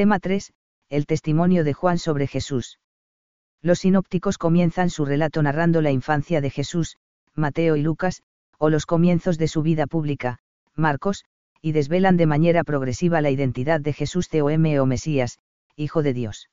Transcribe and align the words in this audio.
Tema 0.00 0.18
3. 0.18 0.54
El 0.88 1.04
testimonio 1.04 1.62
de 1.62 1.74
Juan 1.74 1.98
sobre 1.98 2.26
Jesús. 2.26 2.78
Los 3.60 3.80
sinópticos 3.80 4.38
comienzan 4.38 4.88
su 4.88 5.04
relato 5.04 5.42
narrando 5.42 5.82
la 5.82 5.90
infancia 5.90 6.40
de 6.40 6.48
Jesús, 6.48 6.96
Mateo 7.34 7.76
y 7.76 7.82
Lucas, 7.82 8.22
o 8.56 8.70
los 8.70 8.86
comienzos 8.86 9.36
de 9.36 9.46
su 9.46 9.60
vida 9.60 9.86
pública, 9.86 10.38
Marcos, 10.74 11.26
y 11.60 11.72
desvelan 11.72 12.16
de 12.16 12.24
manera 12.24 12.64
progresiva 12.64 13.20
la 13.20 13.28
identidad 13.28 13.78
de 13.78 13.92
Jesús 13.92 14.28
COM 14.28 14.64
o 14.80 14.86
Mesías, 14.86 15.38
Hijo 15.76 16.02
de 16.02 16.14
Dios. 16.14 16.48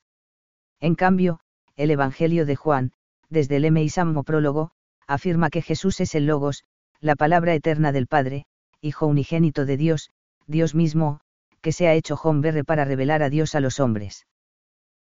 En 0.78 0.94
cambio, 0.94 1.40
el 1.74 1.90
Evangelio 1.90 2.44
de 2.44 2.54
Juan, 2.54 2.92
desde 3.30 3.56
el 3.56 3.64
M. 3.64 3.88
Sammo 3.88 4.24
prólogo, 4.24 4.72
afirma 5.06 5.48
que 5.48 5.62
Jesús 5.62 6.00
es 6.00 6.14
el 6.14 6.26
Logos, 6.26 6.64
la 7.00 7.16
palabra 7.16 7.54
eterna 7.54 7.92
del 7.92 8.08
Padre, 8.08 8.44
Hijo 8.82 9.06
unigénito 9.06 9.64
de 9.64 9.78
Dios, 9.78 10.10
Dios 10.46 10.74
mismo, 10.74 11.22
que 11.60 11.72
se 11.72 11.88
ha 11.88 11.94
hecho 11.94 12.14
hombre 12.22 12.64
para 12.64 12.84
revelar 12.84 13.22
a 13.22 13.30
Dios 13.30 13.54
a 13.54 13.60
los 13.60 13.80
hombres. 13.80 14.26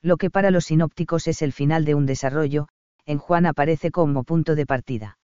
Lo 0.02 0.18
que 0.18 0.30
para 0.30 0.52
los 0.52 0.66
sinópticos 0.66 1.28
es 1.28 1.42
el 1.42 1.54
final 1.54 1.86
de 1.86 1.96
un 1.96 2.06
desarrollo, 2.06 2.68
en 3.06 3.18
Juan 3.18 3.46
aparece 3.46 3.92
como 3.92 4.24
punto 4.24 4.56
de 4.56 4.66
partida. 4.66 5.18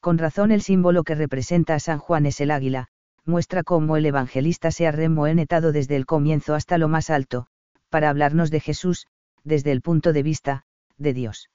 Con 0.00 0.16
razón 0.16 0.50
el 0.52 0.62
símbolo 0.62 1.04
que 1.04 1.14
representa 1.14 1.74
a 1.74 1.80
San 1.80 1.98
Juan 1.98 2.24
es 2.24 2.40
el 2.40 2.50
águila, 2.50 2.88
muestra 3.26 3.62
cómo 3.62 3.96
el 3.96 4.06
evangelista 4.06 4.70
se 4.70 4.86
ha 4.86 4.92
remoenetado 4.92 5.72
desde 5.72 5.96
el 5.96 6.06
comienzo 6.06 6.54
hasta 6.54 6.78
lo 6.78 6.88
más 6.88 7.10
alto, 7.10 7.46
para 7.90 8.08
hablarnos 8.08 8.50
de 8.50 8.60
Jesús, 8.60 9.06
desde 9.44 9.72
el 9.72 9.82
punto 9.82 10.12
de 10.12 10.22
vista, 10.22 10.64
de 10.96 11.12
Dios. 11.12 11.50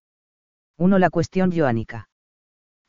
1. 0.78 1.00
La 1.00 1.10
cuestión 1.10 1.52
joánica. 1.52 2.10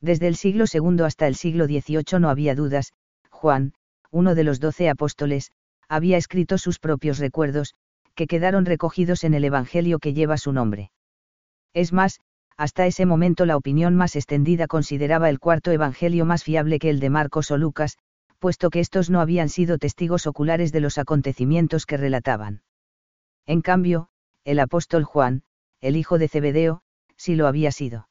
Desde 0.01 0.29
el 0.29 0.37
siglo 0.37 0.65
II 0.70 1.02
hasta 1.04 1.27
el 1.27 1.37
siglo 1.37 1.66
XVIII 1.66 2.20
no 2.20 2.29
había 2.29 2.54
dudas, 2.54 2.93
Juan, 3.30 3.73
uno 4.10 4.34
de 4.34 4.45
los 4.45 4.60
doce 4.60 4.88
apóstoles, 4.88 5.51
había 5.88 6.16
escrito 6.16 6.58
sus 6.58 6.78
propios 6.78 7.18
recuerdos, 7.18 7.74
que 8.14 8.26
quedaron 8.26 8.64
recogidos 8.64 9.24
en 9.24 9.34
el 9.34 9.45
Evangelio 9.45 9.98
que 9.98 10.14
lleva 10.14 10.38
su 10.38 10.52
nombre. 10.52 10.90
Es 11.74 11.93
más, 11.93 12.20
hasta 12.56 12.87
ese 12.87 13.04
momento 13.04 13.45
la 13.45 13.56
opinión 13.56 13.95
más 13.95 14.16
extendida 14.16 14.66
consideraba 14.66 15.28
el 15.28 15.38
cuarto 15.38 15.70
Evangelio 15.70 16.24
más 16.24 16.43
fiable 16.43 16.78
que 16.78 16.88
el 16.88 17.01
de 17.01 17.10
Marcos 17.10 17.51
o 17.51 17.59
Lucas, 17.59 17.98
puesto 18.38 18.70
que 18.70 18.80
estos 18.80 19.10
no 19.10 19.20
habían 19.20 19.48
sido 19.48 19.78
testigos 19.78 20.26
oculares 20.26 20.73
de 20.73 20.80
los 20.80 20.98
acontecimientos 20.98 21.84
que 21.84 21.96
relataban. 21.96 22.62
En 23.46 23.60
cambio, 23.60 24.09
el 24.45 24.59
apóstol 24.59 25.04
Juan, 25.04 25.43
el 25.80 25.96
hijo 25.96 26.18
de 26.18 26.28
Zebedeo, 26.28 26.82
sí 27.16 27.37
lo 27.37 27.46
había 27.46 27.71
sido. 27.73 28.09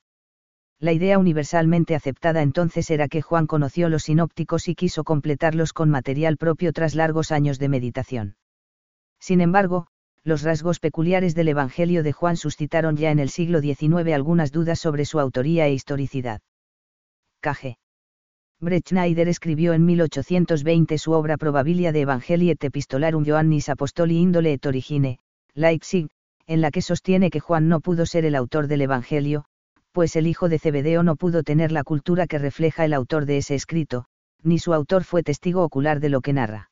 La 0.79 0.91
idea 0.91 1.17
universalmente 1.17 1.95
aceptada 1.95 2.41
entonces 2.41 2.89
era 2.89 3.07
que 3.07 3.21
Juan 3.21 3.47
conoció 3.47 3.87
los 3.89 4.03
sinópticos 4.03 4.67
y 4.67 4.75
quiso 4.75 5.03
completarlos 5.03 5.71
con 5.71 5.89
material 5.89 6.37
propio 6.37 6.73
tras 6.73 6.95
largos 6.95 7.31
años 7.31 7.59
de 7.59 7.69
meditación. 7.69 8.35
Sin 9.19 9.39
embargo, 9.41 9.87
los 10.23 10.41
rasgos 10.41 10.79
peculiares 10.79 11.35
del 11.35 11.47
Evangelio 11.49 12.03
de 12.03 12.11
Juan 12.11 12.35
suscitaron 12.35 12.97
ya 12.97 13.11
en 13.11 13.19
el 13.19 13.29
siglo 13.29 13.61
XIX 13.61 14.13
algunas 14.13 14.51
dudas 14.51 14.79
sobre 14.79 15.05
su 15.05 15.19
autoría 15.19 15.67
e 15.67 15.73
historicidad. 15.73 16.41
K.G. 17.41 17.77
Bretschneider 18.59 19.27
escribió 19.29 19.73
en 19.73 19.85
1820 19.85 20.97
su 20.97 21.11
obra 21.11 21.37
Probabilia 21.37 21.91
de 21.91 22.01
Evangelii 22.01 22.51
et 22.51 22.63
Epistolarum 22.63 23.23
Joannis 23.23 23.69
Apostoli 23.69 24.17
Indole 24.17 24.53
et 24.53 24.65
Origine, 24.65 25.19
Leipzig, 25.53 26.09
en 26.47 26.61
la 26.61 26.71
que 26.71 26.81
sostiene 26.81 27.29
que 27.29 27.39
Juan 27.39 27.69
no 27.69 27.79
pudo 27.79 28.05
ser 28.05 28.25
el 28.25 28.35
autor 28.35 28.67
del 28.67 28.81
Evangelio, 28.81 29.45
pues 29.95 30.17
el 30.17 30.27
hijo 30.27 30.49
de 30.49 30.59
Cebedeo 30.59 31.03
no 31.03 31.15
pudo 31.15 31.41
tener 31.41 31.71
la 31.71 31.85
cultura 31.85 32.27
que 32.27 32.38
refleja 32.38 32.83
el 32.83 32.91
autor 32.91 33.25
de 33.25 33.38
ese 33.38 33.55
escrito, 33.55 34.07
ni 34.43 34.59
su 34.59 34.73
autor 34.73 35.05
fue 35.05 35.23
testigo 35.23 35.63
ocular 35.63 36.01
de 36.01 36.09
lo 36.09 36.19
que 36.19 36.33
narra. 36.33 36.69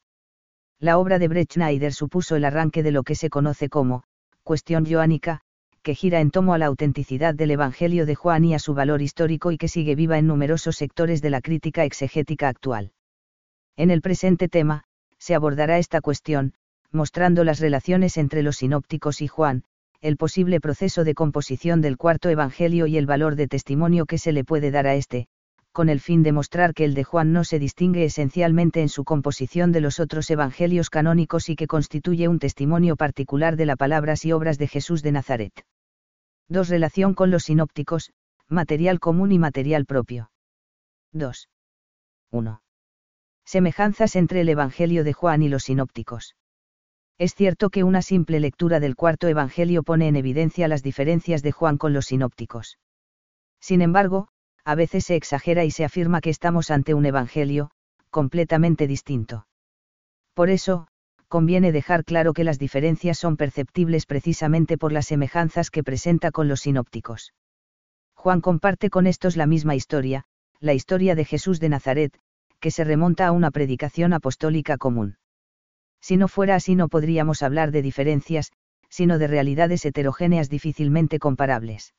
La 0.78 0.98
obra 0.98 1.20
de 1.20 1.30
Bretschneider 1.30 1.94
supuso 1.94 2.36
el 2.36 2.44
arranque 2.44 2.84
de 2.84 2.92
lo 2.92 3.04
que 3.04 3.16
se 3.16 3.30
conoce 3.30 3.70
como, 3.70 4.04
cuestión 4.44 4.86
joánica, 4.86 5.40
que 5.84 5.96
gira 5.96 6.20
en 6.20 6.32
tomo 6.32 6.54
a 6.54 6.58
la 6.58 6.66
autenticidad 6.66 7.34
del 7.34 7.52
Evangelio 7.52 8.06
de 8.06 8.16
Juan 8.16 8.44
y 8.44 8.56
a 8.56 8.60
su 8.60 8.74
valor 8.74 9.02
histórico 9.02 9.54
y 9.54 9.58
que 9.58 9.70
sigue 9.70 9.96
viva 9.96 10.18
en 10.18 10.28
numerosos 10.28 10.76
sectores 10.76 11.22
de 11.22 11.30
la 11.30 11.40
crítica 11.40 11.86
exegética 11.86 12.50
actual. 12.50 12.92
En 13.78 13.90
el 13.90 14.02
presente 14.02 14.50
tema, 14.50 14.84
se 15.18 15.34
abordará 15.34 15.78
esta 15.78 16.02
cuestión, 16.02 16.56
mostrando 16.92 17.46
las 17.46 17.62
relaciones 17.62 18.18
entre 18.18 18.44
los 18.44 18.58
sinópticos 18.58 19.22
y 19.22 19.30
Juan, 19.30 19.64
el 20.04 20.18
posible 20.18 20.60
proceso 20.60 21.06
de 21.06 21.16
composición 21.16 21.80
del 21.80 21.96
cuarto 21.96 22.28
Evangelio 22.28 22.88
y 22.88 22.98
el 22.98 23.06
valor 23.06 23.38
de 23.38 23.48
testimonio 23.48 24.06
que 24.06 24.18
se 24.18 24.34
le 24.34 24.44
puede 24.44 24.70
dar 24.70 24.86
a 24.86 24.96
este, 24.96 25.28
con 25.72 25.88
el 25.88 26.02
fin 26.02 26.24
de 26.24 26.34
mostrar 26.34 26.74
que 26.74 26.84
el 26.84 26.94
de 26.94 27.06
Juan 27.06 27.32
no 27.32 27.46
se 27.46 27.58
distingue 27.58 28.04
esencialmente 28.04 28.82
en 28.82 28.90
su 28.90 29.06
composición 29.06 29.72
de 29.72 29.80
los 29.80 30.02
otros 30.02 30.30
evangelios 30.30 30.90
canónicos 30.90 31.48
y 31.48 31.56
que 31.56 31.68
constituye 31.68 32.28
un 32.28 32.40
testimonio 32.40 32.98
particular 32.98 33.56
de 33.56 33.66
las 33.66 33.78
palabras 33.78 34.26
y 34.26 34.34
obras 34.34 34.58
de 34.58 34.68
Jesús 34.68 35.04
de 35.04 35.14
Nazaret. 35.14 35.54
2. 36.50 36.68
Relación 36.68 37.14
con 37.14 37.32
los 37.32 37.44
sinópticos, 37.44 38.12
material 38.50 39.00
común 39.00 39.32
y 39.32 39.40
material 39.40 39.86
propio. 39.86 40.32
2. 41.14 41.48
1. 42.32 42.62
Semejanzas 43.46 44.18
entre 44.18 44.42
el 44.42 44.50
Evangelio 44.50 45.06
de 45.06 45.14
Juan 45.14 45.44
y 45.44 45.48
los 45.48 45.64
sinópticos. 45.64 46.36
Es 47.18 47.36
cierto 47.36 47.70
que 47.70 47.84
una 47.84 48.02
simple 48.02 48.40
lectura 48.40 48.80
del 48.80 48.96
cuarto 48.96 49.28
Evangelio 49.28 49.84
pone 49.84 50.08
en 50.08 50.16
evidencia 50.16 50.68
las 50.68 50.84
diferencias 50.84 51.44
de 51.44 51.52
Juan 51.52 51.78
con 51.78 51.94
los 51.94 52.08
sinópticos. 52.08 52.80
Sin 53.60 53.82
embargo, 53.82 54.30
a 54.66 54.76
veces 54.76 55.06
se 55.06 55.16
exagera 55.16 55.64
y 55.64 55.72
se 55.72 55.86
afirma 55.86 56.22
que 56.22 56.30
estamos 56.30 56.72
ante 56.72 56.94
un 56.94 57.06
Evangelio, 57.06 57.72
completamente 58.10 58.88
distinto. 58.88 59.48
Por 60.34 60.50
eso, 60.50 60.88
conviene 61.28 61.72
dejar 61.72 62.04
claro 62.04 62.34
que 62.34 62.44
las 62.44 62.60
diferencias 62.60 63.18
son 63.18 63.38
perceptibles 63.38 64.06
precisamente 64.06 64.78
por 64.78 64.92
las 64.92 65.08
semejanzas 65.08 65.70
que 65.70 65.84
presenta 65.84 66.32
con 66.32 66.48
los 66.48 66.62
sinópticos. 66.62 67.34
Juan 68.16 68.42
comparte 68.42 68.90
con 68.90 69.08
estos 69.08 69.36
la 69.36 69.48
misma 69.48 69.76
historia, 69.76 70.26
la 70.60 70.74
historia 70.74 71.16
de 71.16 71.26
Jesús 71.26 71.60
de 71.60 71.70
Nazaret, 71.70 72.18
que 72.60 72.72
se 72.72 72.84
remonta 72.84 73.28
a 73.28 73.32
una 73.32 73.52
predicación 73.52 74.14
apostólica 74.14 74.78
común. 74.78 75.18
Si 76.04 76.18
no 76.18 76.28
fuera 76.28 76.56
así 76.56 76.76
no 76.76 76.90
podríamos 76.90 77.44
hablar 77.44 77.72
de 77.72 77.82
diferencias, 77.82 78.52
sino 78.90 79.18
de 79.20 79.28
realidades 79.28 79.86
heterogéneas 79.86 80.50
difícilmente 80.50 81.18
comparables. 81.18 81.94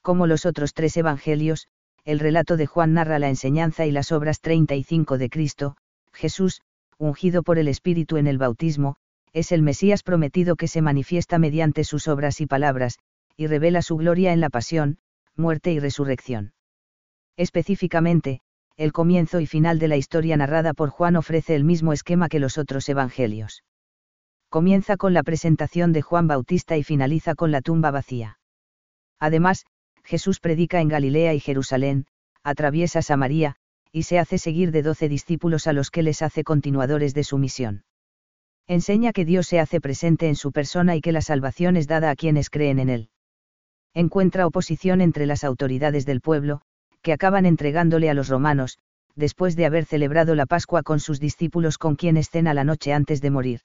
Como 0.00 0.28
los 0.28 0.46
otros 0.46 0.74
tres 0.74 0.96
evangelios, 0.96 1.66
el 2.04 2.20
relato 2.20 2.56
de 2.56 2.66
Juan 2.66 2.94
narra 2.94 3.18
la 3.18 3.28
enseñanza 3.28 3.84
y 3.84 3.90
las 3.90 4.12
obras 4.12 4.40
35 4.40 5.18
de 5.18 5.28
Cristo, 5.28 5.76
Jesús, 6.12 6.62
ungido 6.98 7.42
por 7.42 7.58
el 7.58 7.66
Espíritu 7.66 8.16
en 8.16 8.28
el 8.28 8.38
bautismo, 8.38 8.94
es 9.32 9.50
el 9.50 9.60
Mesías 9.60 10.04
prometido 10.04 10.54
que 10.54 10.68
se 10.68 10.80
manifiesta 10.80 11.40
mediante 11.40 11.82
sus 11.82 12.06
obras 12.06 12.40
y 12.40 12.46
palabras, 12.46 13.00
y 13.36 13.48
revela 13.48 13.82
su 13.82 13.96
gloria 13.96 14.32
en 14.32 14.40
la 14.40 14.50
pasión, 14.50 14.98
muerte 15.34 15.72
y 15.72 15.80
resurrección. 15.80 16.52
Específicamente, 17.36 18.40
el 18.76 18.92
comienzo 18.92 19.40
y 19.40 19.46
final 19.46 19.78
de 19.78 19.88
la 19.88 19.96
historia 19.96 20.36
narrada 20.36 20.74
por 20.74 20.90
Juan 20.90 21.16
ofrece 21.16 21.54
el 21.54 21.64
mismo 21.64 21.92
esquema 21.92 22.28
que 22.28 22.40
los 22.40 22.58
otros 22.58 22.88
evangelios. 22.88 23.64
Comienza 24.50 24.96
con 24.96 25.14
la 25.14 25.22
presentación 25.22 25.92
de 25.92 26.02
Juan 26.02 26.26
Bautista 26.26 26.76
y 26.76 26.82
finaliza 26.82 27.34
con 27.34 27.50
la 27.50 27.62
tumba 27.62 27.90
vacía. 27.90 28.38
Además, 29.18 29.64
Jesús 30.04 30.40
predica 30.40 30.80
en 30.80 30.88
Galilea 30.88 31.34
y 31.34 31.40
Jerusalén, 31.40 32.06
atraviesa 32.44 33.02
Samaria, 33.02 33.56
y 33.92 34.02
se 34.02 34.18
hace 34.18 34.36
seguir 34.38 34.72
de 34.72 34.82
doce 34.82 35.08
discípulos 35.08 35.66
a 35.66 35.72
los 35.72 35.90
que 35.90 36.02
les 36.02 36.20
hace 36.20 36.44
continuadores 36.44 37.14
de 37.14 37.24
su 37.24 37.38
misión. 37.38 37.84
Enseña 38.66 39.12
que 39.12 39.24
Dios 39.24 39.46
se 39.46 39.58
hace 39.58 39.80
presente 39.80 40.28
en 40.28 40.36
su 40.36 40.52
persona 40.52 40.96
y 40.96 41.00
que 41.00 41.12
la 41.12 41.22
salvación 41.22 41.76
es 41.76 41.86
dada 41.86 42.10
a 42.10 42.16
quienes 42.16 42.50
creen 42.50 42.78
en 42.78 42.90
Él. 42.90 43.10
Encuentra 43.94 44.46
oposición 44.46 45.00
entre 45.00 45.24
las 45.24 45.44
autoridades 45.44 46.04
del 46.04 46.20
pueblo, 46.20 46.60
que 47.06 47.12
acaban 47.12 47.46
entregándole 47.46 48.10
a 48.10 48.14
los 48.14 48.28
romanos, 48.28 48.78
después 49.14 49.54
de 49.54 49.64
haber 49.64 49.84
celebrado 49.84 50.34
la 50.34 50.44
Pascua 50.44 50.82
con 50.82 50.98
sus 50.98 51.20
discípulos 51.20 51.78
con 51.78 51.94
quienes 51.94 52.30
cena 52.30 52.52
la 52.52 52.64
noche 52.64 52.92
antes 52.92 53.20
de 53.20 53.30
morir. 53.30 53.60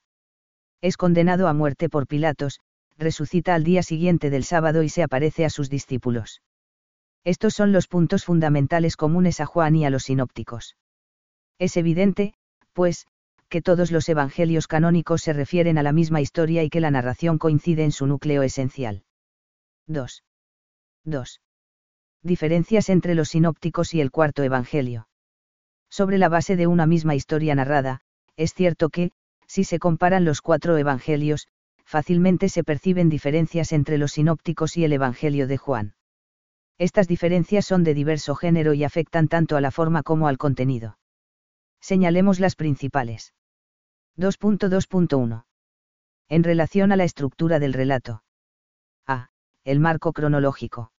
Es 0.80 0.96
condenado 0.96 1.48
a 1.48 1.52
muerte 1.52 1.88
por 1.88 2.06
Pilatos, 2.06 2.60
resucita 2.96 3.56
al 3.56 3.64
día 3.64 3.82
siguiente 3.82 4.30
del 4.30 4.44
sábado 4.44 4.84
y 4.84 4.88
se 4.88 5.02
aparece 5.02 5.44
a 5.44 5.50
sus 5.50 5.68
discípulos. 5.68 6.40
Estos 7.24 7.54
son 7.54 7.72
los 7.72 7.88
puntos 7.88 8.24
fundamentales 8.24 8.96
comunes 8.96 9.40
a 9.40 9.46
Juan 9.46 9.74
y 9.74 9.86
a 9.86 9.90
los 9.90 10.04
sinópticos. 10.04 10.76
Es 11.58 11.76
evidente, 11.76 12.34
pues, 12.72 13.08
que 13.48 13.60
todos 13.60 13.90
los 13.90 14.08
evangelios 14.08 14.68
canónicos 14.68 15.20
se 15.22 15.32
refieren 15.32 15.78
a 15.78 15.82
la 15.82 15.90
misma 15.90 16.20
historia 16.20 16.62
y 16.62 16.70
que 16.70 16.80
la 16.80 16.92
narración 16.92 17.38
coincide 17.38 17.82
en 17.82 17.90
su 17.90 18.06
núcleo 18.06 18.44
esencial. 18.44 19.02
2. 19.88 20.22
2. 21.06 21.40
Diferencias 22.22 22.88
entre 22.88 23.14
los 23.14 23.30
sinópticos 23.30 23.94
y 23.94 24.00
el 24.00 24.10
cuarto 24.10 24.42
evangelio. 24.42 25.08
Sobre 25.90 26.18
la 26.18 26.28
base 26.28 26.56
de 26.56 26.66
una 26.66 26.86
misma 26.86 27.14
historia 27.14 27.54
narrada, 27.54 28.00
es 28.36 28.54
cierto 28.54 28.90
que, 28.90 29.10
si 29.46 29.64
se 29.64 29.78
comparan 29.78 30.24
los 30.24 30.40
cuatro 30.40 30.78
evangelios, 30.78 31.48
fácilmente 31.84 32.48
se 32.48 32.64
perciben 32.64 33.08
diferencias 33.08 33.72
entre 33.72 33.98
los 33.98 34.12
sinópticos 34.12 34.76
y 34.76 34.84
el 34.84 34.92
Evangelio 34.92 35.46
de 35.46 35.58
Juan. 35.58 35.94
Estas 36.78 37.08
diferencias 37.08 37.66
son 37.66 37.84
de 37.84 37.92
diverso 37.92 38.34
género 38.34 38.72
y 38.72 38.84
afectan 38.84 39.28
tanto 39.28 39.56
a 39.56 39.60
la 39.60 39.70
forma 39.70 40.02
como 40.02 40.28
al 40.28 40.38
contenido. 40.38 40.98
Señalemos 41.80 42.40
las 42.40 42.54
principales. 42.56 43.34
2.2.1. 44.16 45.44
En 46.28 46.44
relación 46.44 46.92
a 46.92 46.96
la 46.96 47.04
estructura 47.04 47.58
del 47.58 47.72
relato. 47.72 48.22
A. 49.06 49.30
El 49.64 49.80
marco 49.80 50.12
cronológico. 50.12 50.91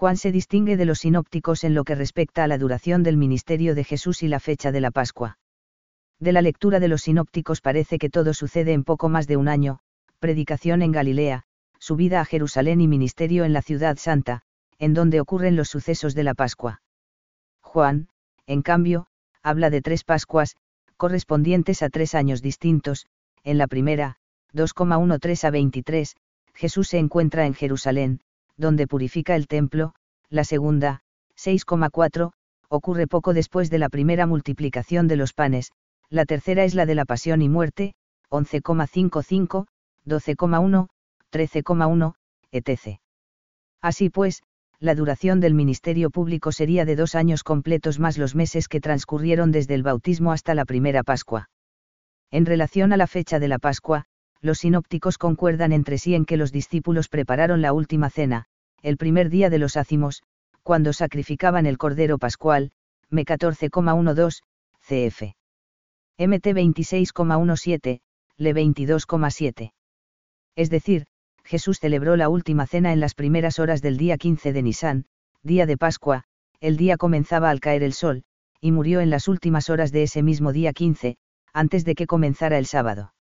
Juan 0.00 0.16
se 0.16 0.32
distingue 0.32 0.78
de 0.78 0.86
los 0.86 1.00
sinópticos 1.00 1.62
en 1.62 1.74
lo 1.74 1.84
que 1.84 1.94
respecta 1.94 2.42
a 2.42 2.46
la 2.46 2.56
duración 2.56 3.02
del 3.02 3.18
ministerio 3.18 3.74
de 3.74 3.84
Jesús 3.84 4.22
y 4.22 4.28
la 4.28 4.40
fecha 4.40 4.72
de 4.72 4.80
la 4.80 4.90
Pascua. 4.90 5.36
De 6.18 6.32
la 6.32 6.40
lectura 6.40 6.80
de 6.80 6.88
los 6.88 7.02
sinópticos 7.02 7.60
parece 7.60 7.98
que 7.98 8.08
todo 8.08 8.32
sucede 8.32 8.72
en 8.72 8.82
poco 8.82 9.10
más 9.10 9.26
de 9.26 9.36
un 9.36 9.46
año, 9.46 9.80
predicación 10.18 10.80
en 10.80 10.92
Galilea, 10.92 11.42
subida 11.78 12.22
a 12.22 12.24
Jerusalén 12.24 12.80
y 12.80 12.88
ministerio 12.88 13.44
en 13.44 13.52
la 13.52 13.60
ciudad 13.60 13.98
santa, 13.98 14.40
en 14.78 14.94
donde 14.94 15.20
ocurren 15.20 15.54
los 15.54 15.68
sucesos 15.68 16.14
de 16.14 16.24
la 16.24 16.32
Pascua. 16.32 16.80
Juan, 17.60 18.08
en 18.46 18.62
cambio, 18.62 19.06
habla 19.42 19.68
de 19.68 19.82
tres 19.82 20.02
Pascuas, 20.04 20.56
correspondientes 20.96 21.82
a 21.82 21.90
tres 21.90 22.14
años 22.14 22.40
distintos, 22.40 23.04
en 23.44 23.58
la 23.58 23.66
primera, 23.66 24.16
2,13 24.54 25.44
a 25.44 25.50
23, 25.50 26.16
Jesús 26.54 26.88
se 26.88 26.96
encuentra 26.96 27.44
en 27.44 27.52
Jerusalén, 27.52 28.22
donde 28.60 28.86
purifica 28.86 29.34
el 29.34 29.48
templo, 29.48 29.94
la 30.28 30.44
segunda, 30.44 31.00
6,4, 31.36 32.32
ocurre 32.68 33.06
poco 33.06 33.34
después 33.34 33.70
de 33.70 33.78
la 33.78 33.88
primera 33.88 34.26
multiplicación 34.26 35.08
de 35.08 35.16
los 35.16 35.32
panes, 35.32 35.72
la 36.10 36.26
tercera 36.26 36.64
es 36.64 36.74
la 36.74 36.86
de 36.86 36.94
la 36.94 37.04
pasión 37.04 37.42
y 37.42 37.48
muerte, 37.48 37.94
11,55, 38.30 39.66
12,1, 40.06 40.88
13,1, 41.32 42.14
etc. 42.52 43.00
Así 43.80 44.10
pues, 44.10 44.42
la 44.78 44.94
duración 44.94 45.40
del 45.40 45.54
ministerio 45.54 46.10
público 46.10 46.52
sería 46.52 46.84
de 46.84 46.96
dos 46.96 47.14
años 47.14 47.42
completos 47.42 47.98
más 47.98 48.18
los 48.18 48.34
meses 48.34 48.68
que 48.68 48.80
transcurrieron 48.80 49.52
desde 49.52 49.74
el 49.74 49.82
bautismo 49.82 50.32
hasta 50.32 50.54
la 50.54 50.64
primera 50.64 51.02
Pascua. 51.02 51.50
En 52.30 52.46
relación 52.46 52.92
a 52.92 52.96
la 52.96 53.06
fecha 53.06 53.38
de 53.38 53.48
la 53.48 53.58
Pascua, 53.58 54.04
los 54.40 54.58
sinópticos 54.58 55.18
concuerdan 55.18 55.72
entre 55.72 55.98
sí 55.98 56.14
en 56.14 56.24
que 56.24 56.36
los 56.36 56.52
discípulos 56.52 57.08
prepararon 57.08 57.60
la 57.60 57.72
última 57.72 58.08
cena, 58.08 58.46
el 58.82 58.96
primer 58.96 59.30
día 59.30 59.50
de 59.50 59.58
los 59.58 59.76
ácimos, 59.76 60.22
cuando 60.62 60.92
sacrificaban 60.92 61.66
el 61.66 61.78
Cordero 61.78 62.18
Pascual, 62.18 62.72
M 63.10 63.24
14,12, 63.24 64.40
cf. 64.80 65.34
MT 66.18 66.46
26,17, 66.46 68.00
Le 68.36 68.54
22,7. 68.54 69.72
Es 70.56 70.70
decir, 70.70 71.06
Jesús 71.44 71.78
celebró 71.78 72.16
la 72.16 72.28
última 72.28 72.66
cena 72.66 72.92
en 72.92 73.00
las 73.00 73.14
primeras 73.14 73.58
horas 73.58 73.82
del 73.82 73.96
día 73.96 74.18
15 74.18 74.52
de 74.52 74.62
Nisan, 74.62 75.06
día 75.42 75.66
de 75.66 75.76
Pascua, 75.76 76.24
el 76.60 76.76
día 76.76 76.96
comenzaba 76.96 77.50
al 77.50 77.60
caer 77.60 77.82
el 77.82 77.92
sol, 77.92 78.24
y 78.60 78.72
murió 78.72 79.00
en 79.00 79.10
las 79.10 79.28
últimas 79.28 79.70
horas 79.70 79.92
de 79.92 80.02
ese 80.02 80.22
mismo 80.22 80.52
día 80.52 80.72
15, 80.72 81.16
antes 81.52 81.84
de 81.84 81.94
que 81.94 82.06
comenzara 82.06 82.58
el 82.58 82.66
sábado. 82.66 83.14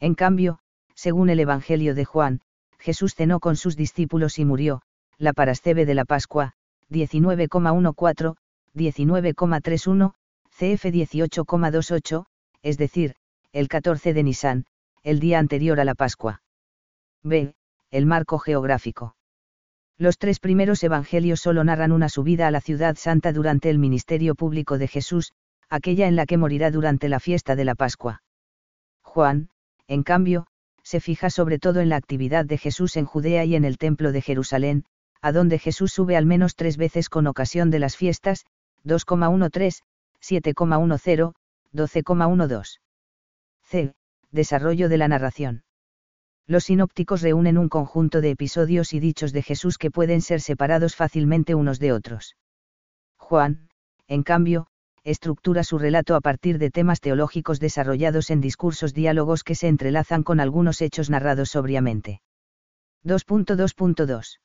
En 0.00 0.14
cambio, 0.14 0.58
según 0.94 1.28
el 1.28 1.40
Evangelio 1.40 1.94
de 1.94 2.04
Juan, 2.04 2.40
Jesús 2.84 3.14
cenó 3.14 3.40
con 3.40 3.56
sus 3.56 3.76
discípulos 3.76 4.38
y 4.38 4.44
murió, 4.44 4.82
la 5.16 5.32
parascebe 5.32 5.86
de 5.86 5.94
la 5.94 6.04
Pascua, 6.04 6.52
19,14, 6.90 8.34
19,31, 8.74 10.12
CF 10.50 10.84
18,28, 10.84 12.26
es 12.62 12.76
decir, 12.76 13.14
el 13.52 13.68
14 13.68 14.12
de 14.12 14.22
Nisan, 14.22 14.66
el 15.02 15.18
día 15.18 15.38
anterior 15.38 15.80
a 15.80 15.86
la 15.86 15.94
Pascua. 15.94 16.42
B. 17.22 17.54
El 17.90 18.04
marco 18.04 18.38
geográfico. 18.38 19.16
Los 19.96 20.18
tres 20.18 20.38
primeros 20.38 20.84
evangelios 20.84 21.40
solo 21.40 21.64
narran 21.64 21.90
una 21.90 22.10
subida 22.10 22.48
a 22.48 22.50
la 22.50 22.60
ciudad 22.60 22.96
santa 22.96 23.32
durante 23.32 23.70
el 23.70 23.78
ministerio 23.78 24.34
público 24.34 24.76
de 24.76 24.88
Jesús, 24.88 25.32
aquella 25.70 26.06
en 26.06 26.16
la 26.16 26.26
que 26.26 26.36
morirá 26.36 26.70
durante 26.70 27.08
la 27.08 27.18
fiesta 27.18 27.56
de 27.56 27.64
la 27.64 27.76
Pascua. 27.76 28.22
Juan, 29.00 29.48
en 29.86 30.02
cambio, 30.02 30.46
se 30.84 31.00
fija 31.00 31.30
sobre 31.30 31.58
todo 31.58 31.80
en 31.80 31.88
la 31.88 31.96
actividad 31.96 32.44
de 32.44 32.58
Jesús 32.58 32.96
en 32.96 33.06
Judea 33.06 33.44
y 33.44 33.56
en 33.56 33.64
el 33.64 33.78
templo 33.78 34.12
de 34.12 34.22
Jerusalén, 34.22 34.84
a 35.20 35.32
donde 35.32 35.58
Jesús 35.58 35.92
sube 35.92 36.16
al 36.16 36.26
menos 36.26 36.54
tres 36.54 36.76
veces 36.76 37.08
con 37.08 37.26
ocasión 37.26 37.70
de 37.70 37.78
las 37.78 37.96
fiestas, 37.96 38.44
2,13, 38.84 39.80
7,10, 40.22 41.32
12,12. 41.72 42.78
C. 43.62 43.94
Desarrollo 44.30 44.88
de 44.88 44.98
la 44.98 45.08
narración. 45.08 45.64
Los 46.46 46.64
sinópticos 46.64 47.22
reúnen 47.22 47.56
un 47.56 47.70
conjunto 47.70 48.20
de 48.20 48.30
episodios 48.30 48.92
y 48.92 49.00
dichos 49.00 49.32
de 49.32 49.42
Jesús 49.42 49.78
que 49.78 49.90
pueden 49.90 50.20
ser 50.20 50.42
separados 50.42 50.94
fácilmente 50.94 51.54
unos 51.54 51.78
de 51.78 51.92
otros. 51.92 52.36
Juan, 53.16 53.70
en 54.06 54.22
cambio, 54.22 54.66
estructura 55.04 55.64
su 55.64 55.78
relato 55.78 56.16
a 56.16 56.20
partir 56.20 56.58
de 56.58 56.70
temas 56.70 57.00
teológicos 57.00 57.60
desarrollados 57.60 58.30
en 58.30 58.40
discursos 58.40 58.94
diálogos 58.94 59.44
que 59.44 59.54
se 59.54 59.68
entrelazan 59.68 60.22
con 60.22 60.40
algunos 60.40 60.80
hechos 60.80 61.10
narrados 61.10 61.50
sobriamente. 61.50 62.22
2.2.2 63.04 64.40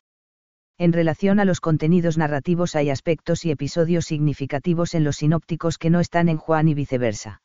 En 0.77 0.91
relación 0.91 1.39
a 1.39 1.45
los 1.45 1.61
contenidos 1.61 2.17
narrativos 2.17 2.75
hay 2.75 2.89
aspectos 2.89 3.45
y 3.45 3.51
episodios 3.51 4.05
significativos 4.05 4.93
en 4.95 5.05
los 5.05 5.15
sinópticos 5.15 5.77
que 5.77 5.89
no 5.89 6.01
están 6.01 6.27
en 6.27 6.37
Juan 6.37 6.67
y 6.67 6.73
viceversa. 6.73 7.41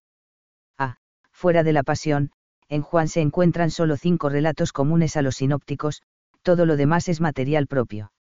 A. 0.76 0.96
Fuera 1.30 1.62
de 1.62 1.72
la 1.72 1.84
pasión, 1.84 2.32
en 2.68 2.82
Juan 2.82 3.06
se 3.06 3.20
encuentran 3.20 3.70
solo 3.70 3.96
cinco 3.96 4.28
relatos 4.28 4.72
comunes 4.72 5.16
a 5.16 5.22
los 5.22 5.36
sinópticos, 5.36 6.02
todo 6.42 6.66
lo 6.66 6.76
demás 6.76 7.08
es 7.08 7.20
material 7.20 7.68
propio. 7.68 8.12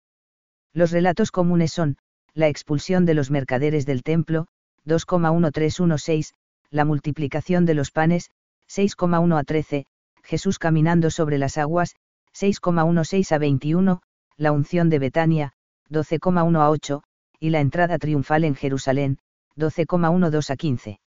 Los 0.72 0.92
relatos 0.92 1.32
comunes 1.32 1.74
son, 1.74 1.98
la 2.36 2.48
expulsión 2.48 3.06
de 3.06 3.16
los 3.16 3.32
mercaderes 3.32 3.86
del 3.86 4.04
templo, 4.04 4.48
2,1316, 4.86 6.34
la 6.70 6.86
multiplicación 6.86 7.66
de 7.66 7.74
los 7.74 7.92
panes, 7.92 8.30
6,1 8.70 9.40
a 9.40 9.44
13, 9.44 9.86
Jesús 10.24 10.60
caminando 10.60 11.12
sobre 11.12 11.38
las 11.38 11.58
aguas, 11.58 11.96
6,16 12.34 13.32
a 13.32 13.38
21, 13.38 14.02
la 14.38 14.52
unción 14.52 14.90
de 14.90 15.00
Betania, 15.00 15.54
12,1 15.90 16.60
a 16.60 16.70
8, 16.70 17.04
y 17.40 17.50
la 17.50 17.60
entrada 17.60 17.98
triunfal 18.00 18.44
en 18.44 18.56
Jerusalén, 18.56 19.20
12,12 19.58 20.50
a 20.50 20.56
15. 20.56 21.00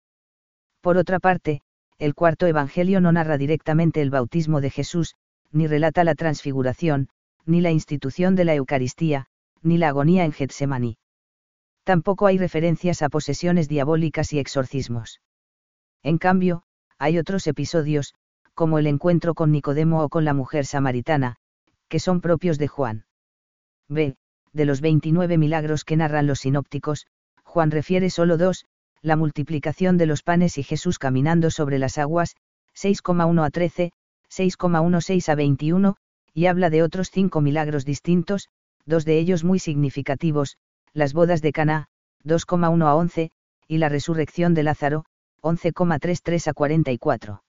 Por 0.80 0.98
otra 0.98 1.18
parte, 1.18 1.62
el 1.98 2.14
cuarto 2.14 2.46
Evangelio 2.46 3.00
no 3.00 3.10
narra 3.10 3.38
directamente 3.38 4.02
el 4.02 4.10
bautismo 4.10 4.60
de 4.60 4.70
Jesús, 4.70 5.14
ni 5.50 5.66
relata 5.66 6.04
la 6.04 6.14
transfiguración, 6.14 7.08
ni 7.46 7.60
la 7.60 7.70
institución 7.70 8.36
de 8.36 8.44
la 8.44 8.54
Eucaristía, 8.54 9.26
ni 9.62 9.78
la 9.78 9.88
agonía 9.88 10.24
en 10.24 10.32
Getsemaní. 10.32 10.98
Tampoco 11.86 12.26
hay 12.26 12.36
referencias 12.36 13.00
a 13.00 13.08
posesiones 13.08 13.68
diabólicas 13.68 14.32
y 14.32 14.40
exorcismos. 14.40 15.20
En 16.02 16.18
cambio, 16.18 16.64
hay 16.98 17.16
otros 17.16 17.46
episodios, 17.46 18.12
como 18.54 18.80
el 18.80 18.88
encuentro 18.88 19.34
con 19.34 19.52
Nicodemo 19.52 20.02
o 20.02 20.08
con 20.08 20.24
la 20.24 20.34
mujer 20.34 20.66
samaritana, 20.66 21.36
que 21.86 22.00
son 22.00 22.20
propios 22.20 22.58
de 22.58 22.66
Juan. 22.66 23.04
B. 23.88 24.16
De 24.52 24.64
los 24.64 24.80
29 24.80 25.38
milagros 25.38 25.84
que 25.84 25.96
narran 25.96 26.26
los 26.26 26.40
sinópticos, 26.40 27.06
Juan 27.44 27.70
refiere 27.70 28.10
solo 28.10 28.36
dos, 28.36 28.66
la 29.00 29.14
multiplicación 29.14 29.96
de 29.96 30.06
los 30.06 30.24
panes 30.24 30.58
y 30.58 30.64
Jesús 30.64 30.98
caminando 30.98 31.52
sobre 31.52 31.78
las 31.78 31.98
aguas, 31.98 32.34
6,1 32.74 33.46
a 33.46 33.50
13, 33.50 33.92
6,16 34.28 35.28
a 35.28 35.34
21, 35.36 35.96
y 36.34 36.46
habla 36.46 36.68
de 36.68 36.82
otros 36.82 37.12
cinco 37.12 37.40
milagros 37.40 37.84
distintos, 37.84 38.48
dos 38.86 39.04
de 39.04 39.20
ellos 39.20 39.44
muy 39.44 39.60
significativos, 39.60 40.56
las 40.96 41.12
bodas 41.12 41.42
de 41.42 41.52
Caná, 41.52 41.88
2,1 42.24 42.86
a 42.86 42.94
11, 42.94 43.30
y 43.68 43.76
la 43.76 43.90
resurrección 43.90 44.54
de 44.54 44.62
Lázaro, 44.62 45.04
11,33 45.42 46.48
a 46.48 46.54
44. 46.54 47.42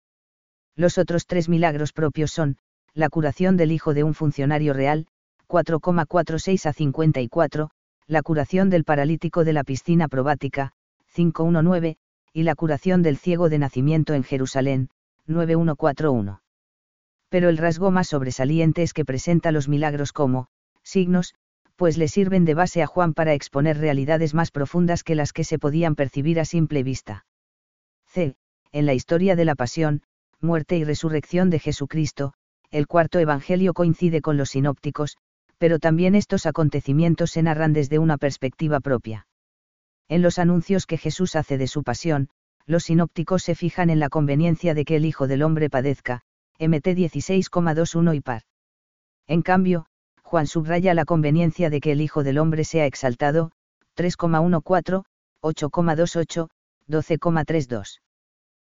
Los 0.76 0.98
otros 0.98 1.26
tres 1.28 1.48
milagros 1.48 1.94
propios 1.94 2.32
son, 2.32 2.58
la 2.94 3.08
curación 3.08 3.56
del 3.56 3.72
hijo 3.72 3.94
de 3.94 4.04
un 4.04 4.14
funcionario 4.14 4.74
real, 4.74 5.08
4,46 5.48 6.66
a 6.66 6.74
54, 6.74 7.70
la 8.06 8.22
curación 8.22 8.70
del 8.70 8.84
paralítico 8.84 9.46
de 9.46 9.54
la 9.54 9.64
piscina 9.64 10.10
probática, 10.10 10.74
519, 11.14 11.96
y 12.34 12.44
la 12.44 12.54
curación 12.54 13.02
del 13.02 13.16
ciego 13.16 13.48
de 13.48 13.60
nacimiento 13.60 14.14
en 14.14 14.24
Jerusalén, 14.24 14.90
9141. 15.26 16.42
Pero 17.30 17.48
el 17.48 17.58
rasgo 17.58 17.92
más 17.92 18.10
sobresaliente 18.10 18.84
es 18.84 18.92
que 18.92 19.06
presenta 19.06 19.54
los 19.54 19.70
milagros 19.70 20.12
como, 20.12 20.50
signos, 20.84 21.34
pues 21.78 21.98
le 21.98 22.08
sirven 22.08 22.44
de 22.44 22.56
base 22.56 22.82
a 22.82 22.88
Juan 22.88 23.14
para 23.14 23.34
exponer 23.34 23.78
realidades 23.78 24.34
más 24.34 24.52
profundas 24.52 25.04
que 25.04 25.16
las 25.16 25.32
que 25.32 25.44
se 25.44 25.60
podían 25.60 25.96
percibir 25.96 26.40
a 26.40 26.46
simple 26.46 26.84
vista. 26.84 27.26
C. 28.08 28.36
En 28.72 28.86
la 28.86 28.96
historia 28.96 29.36
de 29.36 29.46
la 29.46 29.56
pasión, 29.56 30.02
muerte 30.42 30.76
y 30.78 30.84
resurrección 30.84 31.50
de 31.52 31.60
Jesucristo, 31.60 32.34
el 32.72 32.88
cuarto 32.88 33.20
Evangelio 33.20 33.74
coincide 33.74 34.22
con 34.22 34.38
los 34.38 34.50
sinópticos, 34.50 35.18
pero 35.60 35.78
también 35.78 36.16
estos 36.16 36.48
acontecimientos 36.48 37.32
se 37.32 37.44
narran 37.44 37.74
desde 37.74 38.00
una 38.00 38.18
perspectiva 38.18 38.80
propia. 38.80 39.28
En 40.10 40.22
los 40.22 40.40
anuncios 40.40 40.88
que 40.88 40.98
Jesús 40.98 41.36
hace 41.36 41.58
de 41.58 41.68
su 41.68 41.84
pasión, 41.84 42.30
los 42.66 42.86
sinópticos 42.86 43.44
se 43.44 43.56
fijan 43.56 43.90
en 43.90 44.00
la 44.00 44.10
conveniencia 44.10 44.74
de 44.74 44.84
que 44.84 44.96
el 44.96 45.06
Hijo 45.06 45.28
del 45.28 45.44
Hombre 45.44 45.70
padezca, 45.70 46.22
MT 46.60 46.88
16,21 46.88 48.16
y 48.16 48.22
par. 48.22 48.42
En 49.28 49.42
cambio, 49.42 49.86
Juan 50.28 50.46
subraya 50.46 50.94
la 50.94 51.06
conveniencia 51.06 51.70
de 51.70 51.80
que 51.80 51.94
el 51.94 52.02
Hijo 52.02 52.22
del 52.22 52.38
Hombre 52.38 52.66
sea 52.66 52.86
exaltado, 52.86 53.54
3,14, 53.96 55.06
8,28, 55.42 56.50
12,32. 56.90 58.02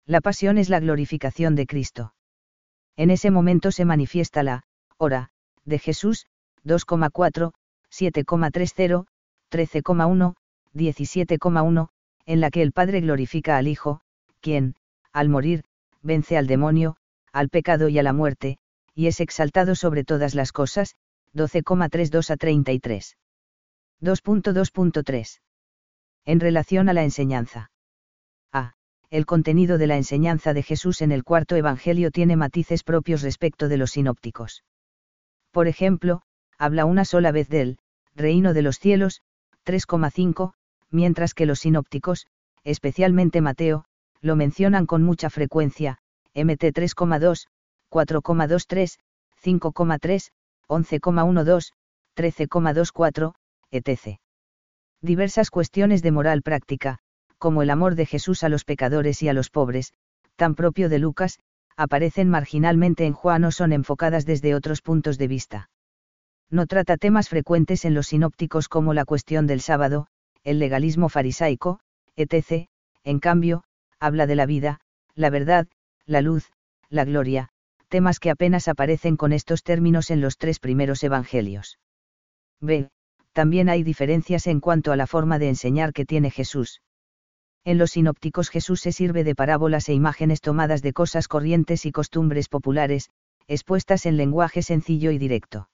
La 0.05 0.21
pasión 0.21 0.59
es 0.59 0.69
la 0.69 0.79
glorificación 0.79 1.55
de 1.55 1.65
Cristo. 1.65 2.13
En 2.95 3.09
ese 3.09 3.31
momento 3.31 3.71
se 3.71 3.83
manifiesta 3.83 4.43
la 4.43 4.61
hora 4.97 5.31
de 5.65 5.79
Jesús, 5.79 6.27
2,4, 6.65 7.53
7,30, 7.89 9.07
13,1, 9.49 10.35
17,1, 10.75 11.87
en 12.27 12.41
la 12.41 12.51
que 12.51 12.61
el 12.61 12.73
Padre 12.73 13.01
glorifica 13.01 13.57
al 13.57 13.67
Hijo, 13.67 14.01
quien, 14.39 14.75
al 15.11 15.29
morir, 15.29 15.63
vence 16.03 16.37
al 16.37 16.45
demonio, 16.45 16.97
al 17.33 17.49
pecado 17.49 17.89
y 17.89 17.97
a 17.97 18.03
la 18.03 18.13
muerte, 18.13 18.59
y 18.93 19.07
es 19.07 19.19
exaltado 19.19 19.73
sobre 19.73 20.03
todas 20.03 20.35
las 20.35 20.51
cosas, 20.51 20.95
12,32 21.33 22.29
a 22.31 22.37
33. 22.37 23.17
2.2.3. 24.01 25.39
En 26.25 26.39
relación 26.39 26.89
a 26.89 26.93
la 26.93 27.03
enseñanza. 27.03 27.71
A. 28.51 28.73
El 29.09 29.25
contenido 29.25 29.77
de 29.77 29.87
la 29.87 29.97
enseñanza 29.97 30.53
de 30.53 30.63
Jesús 30.63 31.01
en 31.01 31.11
el 31.11 31.23
cuarto 31.23 31.55
Evangelio 31.55 32.11
tiene 32.11 32.35
matices 32.35 32.83
propios 32.83 33.21
respecto 33.21 33.67
de 33.67 33.77
los 33.77 33.91
sinópticos. 33.91 34.63
Por 35.51 35.67
ejemplo, 35.67 36.21
habla 36.57 36.85
una 36.85 37.05
sola 37.05 37.31
vez 37.31 37.49
del 37.49 37.79
reino 38.15 38.53
de 38.53 38.61
los 38.61 38.77
cielos, 38.77 39.21
3,5, 39.65 40.53
mientras 40.91 41.33
que 41.33 41.45
los 41.45 41.59
sinópticos, 41.59 42.27
especialmente 42.63 43.41
Mateo, 43.41 43.85
lo 44.21 44.35
mencionan 44.35 44.85
con 44.85 45.03
mucha 45.03 45.29
frecuencia, 45.29 45.99
MT 46.35 46.73
3,2, 46.73 47.47
4,23, 47.89 48.99
5,3, 49.41 50.31
11,12, 50.69 51.71
13,24, 52.15 53.33
etc. 53.71 54.19
Diversas 55.01 55.49
cuestiones 55.49 56.01
de 56.01 56.11
moral 56.11 56.41
práctica, 56.41 56.99
como 57.37 57.61
el 57.63 57.69
amor 57.69 57.95
de 57.95 58.05
Jesús 58.05 58.43
a 58.43 58.49
los 58.49 58.65
pecadores 58.65 59.23
y 59.23 59.29
a 59.29 59.33
los 59.33 59.49
pobres, 59.49 59.93
tan 60.35 60.55
propio 60.55 60.89
de 60.89 60.99
Lucas, 60.99 61.39
aparecen 61.75 62.29
marginalmente 62.29 63.05
en 63.05 63.13
Juan 63.13 63.45
o 63.45 63.51
son 63.51 63.71
enfocadas 63.71 64.25
desde 64.25 64.53
otros 64.53 64.81
puntos 64.81 65.17
de 65.17 65.27
vista. 65.27 65.69
No 66.49 66.67
trata 66.67 66.97
temas 66.97 67.29
frecuentes 67.29 67.85
en 67.85 67.93
los 67.93 68.07
sinópticos 68.07 68.67
como 68.67 68.93
la 68.93 69.05
cuestión 69.05 69.47
del 69.47 69.61
sábado, 69.61 70.07
el 70.43 70.59
legalismo 70.59 71.09
farisaico, 71.09 71.79
etc., 72.15 72.67
en 73.03 73.19
cambio, 73.19 73.63
habla 73.99 74.27
de 74.27 74.35
la 74.35 74.45
vida, 74.45 74.81
la 75.15 75.29
verdad, 75.29 75.67
la 76.05 76.21
luz, 76.21 76.51
la 76.89 77.05
gloria, 77.05 77.49
temas 77.89 78.19
que 78.19 78.29
apenas 78.29 78.67
aparecen 78.67 79.17
con 79.17 79.33
estos 79.33 79.63
términos 79.63 80.11
en 80.11 80.21
los 80.21 80.37
tres 80.37 80.59
primeros 80.59 81.03
evangelios. 81.03 81.79
B. 82.61 82.89
También 83.33 83.69
hay 83.69 83.83
diferencias 83.83 84.47
en 84.47 84.59
cuanto 84.59 84.91
a 84.91 84.95
la 84.95 85.07
forma 85.07 85.39
de 85.39 85.49
enseñar 85.49 85.93
que 85.93 86.05
tiene 86.05 86.31
Jesús. 86.31 86.81
En 87.65 87.77
los 87.77 87.91
sinópticos 87.91 88.49
Jesús 88.49 88.79
se 88.81 88.91
sirve 88.91 89.23
de 89.23 89.35
parábolas 89.35 89.89
e 89.89 89.93
imágenes 89.93 90.41
tomadas 90.41 90.81
de 90.81 90.93
cosas 90.93 91.27
corrientes 91.27 91.85
y 91.85 91.91
costumbres 91.91 92.47
populares, 92.47 93.09
expuestas 93.47 94.05
en 94.05 94.17
lenguaje 94.17 94.61
sencillo 94.61 95.11
y 95.11 95.17
directo. 95.17 95.69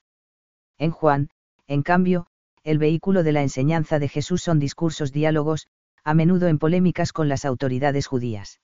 En 0.78 0.92
Juan, 0.92 1.30
en 1.68 1.84
cambio, 1.84 2.28
el 2.64 2.80
vehículo 2.80 3.24
de 3.24 3.32
la 3.32 3.42
enseñanza 3.42 4.00
de 4.00 4.10
Jesús 4.10 4.42
son 4.42 4.60
discursos 4.60 5.12
diálogos, 5.12 5.68
a 6.04 6.14
menudo 6.14 6.48
en 6.48 6.60
polémicas 6.60 7.14
con 7.14 7.30
las 7.30 7.46
autoridades 7.46 8.08
judías. 8.08 8.60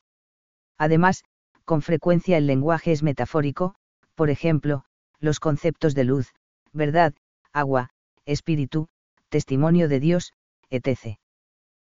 Además, 0.77 1.23
con 1.65 1.81
frecuencia 1.81 2.37
el 2.37 2.47
lenguaje 2.47 2.91
es 2.91 3.03
metafórico, 3.03 3.75
por 4.15 4.29
ejemplo, 4.29 4.83
los 5.19 5.39
conceptos 5.39 5.95
de 5.95 6.03
luz, 6.03 6.33
verdad, 6.73 7.13
agua, 7.53 7.89
espíritu, 8.25 8.87
testimonio 9.29 9.87
de 9.87 9.99
Dios, 9.99 10.33
etc. 10.69 11.17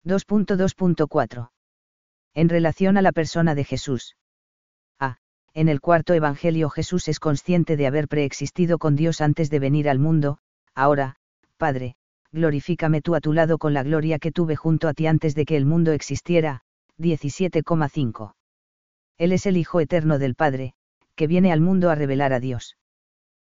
2.2.4. 0.04 1.50
En 2.34 2.48
relación 2.48 2.96
a 2.96 3.02
la 3.02 3.12
persona 3.12 3.54
de 3.54 3.64
Jesús. 3.64 4.16
A. 4.98 5.18
En 5.54 5.68
el 5.68 5.80
cuarto 5.80 6.14
Evangelio 6.14 6.68
Jesús 6.68 7.08
es 7.08 7.20
consciente 7.20 7.76
de 7.76 7.86
haber 7.86 8.08
preexistido 8.08 8.78
con 8.78 8.96
Dios 8.96 9.20
antes 9.20 9.50
de 9.50 9.60
venir 9.60 9.88
al 9.88 9.98
mundo, 9.98 10.38
ahora, 10.74 11.16
Padre, 11.56 11.96
glorifícame 12.32 13.00
tú 13.00 13.14
a 13.14 13.20
tu 13.20 13.32
lado 13.32 13.58
con 13.58 13.72
la 13.72 13.82
gloria 13.82 14.18
que 14.18 14.32
tuve 14.32 14.56
junto 14.56 14.88
a 14.88 14.94
ti 14.94 15.06
antes 15.06 15.34
de 15.34 15.44
que 15.44 15.56
el 15.56 15.64
mundo 15.64 15.92
existiera. 15.92 16.62
17,5. 16.98 18.34
Él 19.18 19.32
es 19.32 19.46
el 19.46 19.56
Hijo 19.56 19.80
eterno 19.80 20.18
del 20.18 20.34
Padre, 20.34 20.74
que 21.14 21.26
viene 21.26 21.52
al 21.52 21.60
mundo 21.60 21.90
a 21.90 21.94
revelar 21.94 22.32
a 22.32 22.40
Dios. 22.40 22.76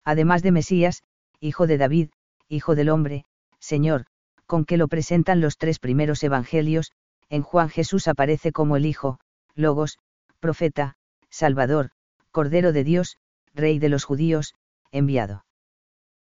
Además 0.05 0.43
de 0.43 0.53
Mesías, 0.53 1.03
Hijo 1.41 1.67
de 1.67 1.79
David, 1.79 2.11
Hijo 2.49 2.75
del 2.75 2.89
Hombre, 2.89 3.25
Señor, 3.59 4.07
con 4.47 4.65
que 4.65 4.77
lo 4.77 4.89
presentan 4.89 5.41
los 5.41 5.59
tres 5.59 5.79
primeros 5.79 6.23
evangelios, 6.23 6.93
en 7.29 7.43
Juan 7.43 7.69
Jesús 7.69 8.09
aparece 8.09 8.53
como 8.53 8.77
el 8.77 8.87
Hijo, 8.87 9.21
Logos, 9.55 9.99
Profeta, 10.41 10.97
Salvador, 11.29 11.91
Cordero 12.31 12.73
de 12.73 12.85
Dios, 12.85 13.19
Rey 13.55 13.79
de 13.79 13.89
los 13.89 14.05
judíos, 14.05 14.55
enviado. 14.91 15.45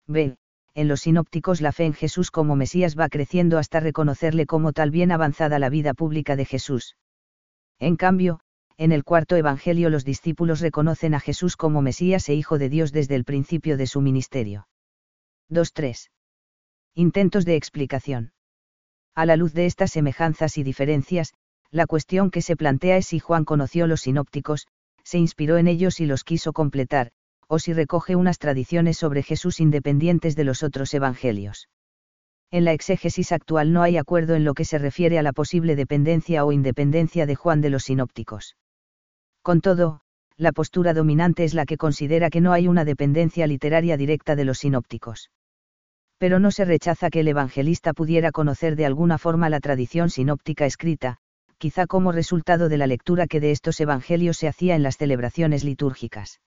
B 0.07 0.37
en 0.75 0.89
los 0.89 1.01
sinópticos 1.01 1.61
la 1.61 1.73
fe 1.73 1.85
en 1.85 1.95
Jesús 1.95 2.31
como 2.31 2.57
Mesías 2.57 2.99
va 2.99 3.09
creciendo 3.09 3.59
hasta 3.59 3.81
reconocerle 3.81 4.47
como 4.47 4.73
tal 4.73 4.91
bien 4.91 5.13
avanzada 5.13 5.59
la 5.59 5.69
vida 5.69 5.95
pública 5.95 6.37
de 6.37 6.45
Jesús. 6.45 6.97
En 7.79 7.97
cambio, 7.97 8.41
en 8.81 8.93
el 8.93 9.05
cuarto 9.05 9.37
Evangelio 9.37 9.91
los 9.91 10.07
discípulos 10.07 10.61
reconocen 10.61 11.13
a 11.13 11.21
Jesús 11.21 11.55
como 11.55 11.83
Mesías 11.83 12.27
e 12.31 12.35
Hijo 12.35 12.57
de 12.57 12.71
Dios 12.71 12.93
desde 12.93 13.15
el 13.15 13.25
principio 13.25 13.77
de 13.77 13.87
su 13.87 14.01
ministerio. 14.01 14.69
2.3. 15.51 16.09
Intentos 16.95 17.45
de 17.45 17.57
explicación. 17.57 18.33
A 19.15 19.27
la 19.27 19.37
luz 19.37 19.53
de 19.53 19.67
estas 19.67 19.91
semejanzas 19.91 20.57
y 20.57 20.63
diferencias, 20.63 21.35
la 21.71 21.85
cuestión 21.85 22.31
que 22.31 22.41
se 22.41 22.57
plantea 22.57 22.97
es 22.97 23.09
si 23.09 23.19
Juan 23.19 23.45
conoció 23.45 23.87
los 23.87 24.01
sinópticos, 24.01 24.67
se 25.05 25.19
inspiró 25.19 25.59
en 25.59 25.69
ellos 25.69 26.01
y 26.01 26.07
los 26.07 26.25
quiso 26.25 26.55
completar, 26.55 27.11
o 27.49 27.59
si 27.59 27.75
recoge 27.75 28.17
unas 28.17 28.39
tradiciones 28.39 28.97
sobre 28.97 29.23
Jesús 29.23 29.61
independientes 29.61 30.37
de 30.37 30.45
los 30.45 30.63
otros 30.63 30.95
evangelios. 30.95 31.69
En 32.51 32.65
la 32.65 32.73
exégesis 32.73 33.31
actual 33.33 33.75
no 33.75 33.83
hay 33.83 33.99
acuerdo 33.99 34.37
en 34.37 34.45
lo 34.45 34.55
que 34.55 34.65
se 34.65 34.79
refiere 34.79 35.19
a 35.19 35.23
la 35.23 35.35
posible 35.35 35.77
dependencia 35.77 36.47
o 36.47 36.53
independencia 36.53 37.27
de 37.27 37.35
Juan 37.35 37.61
de 37.61 37.69
los 37.69 37.83
sinópticos. 37.83 38.57
Con 39.51 39.63
todo, 39.63 40.03
la 40.37 40.53
postura 40.53 40.95
dominante 40.95 41.43
es 41.43 41.55
la 41.55 41.67
que 41.67 41.77
considera 41.77 42.31
que 42.31 42.41
no 42.41 42.53
hay 42.53 42.69
una 42.69 42.85
dependencia 42.85 43.49
literaria 43.49 43.97
directa 43.97 44.37
de 44.37 44.45
los 44.45 44.59
sinópticos. 44.59 45.33
Pero 46.19 46.39
no 46.39 46.53
se 46.53 46.65
rechaza 46.65 47.11
que 47.11 47.19
el 47.19 47.27
evangelista 47.27 47.93
pudiera 47.93 48.31
conocer 48.31 48.77
de 48.77 48.87
alguna 48.87 49.19
forma 49.19 49.51
la 49.51 49.59
tradición 49.59 50.09
sinóptica 50.09 50.67
escrita, 50.67 51.17
quizá 51.59 51.89
como 51.89 52.13
resultado 52.13 52.69
de 52.69 52.79
la 52.79 52.87
lectura 52.87 53.27
que 53.27 53.41
de 53.41 53.51
estos 53.51 53.81
evangelios 53.81 54.37
se 54.37 54.47
hacía 54.47 54.77
en 54.77 54.85
las 54.85 54.99
celebraciones 54.99 55.65
litúrgicas. 55.65 56.41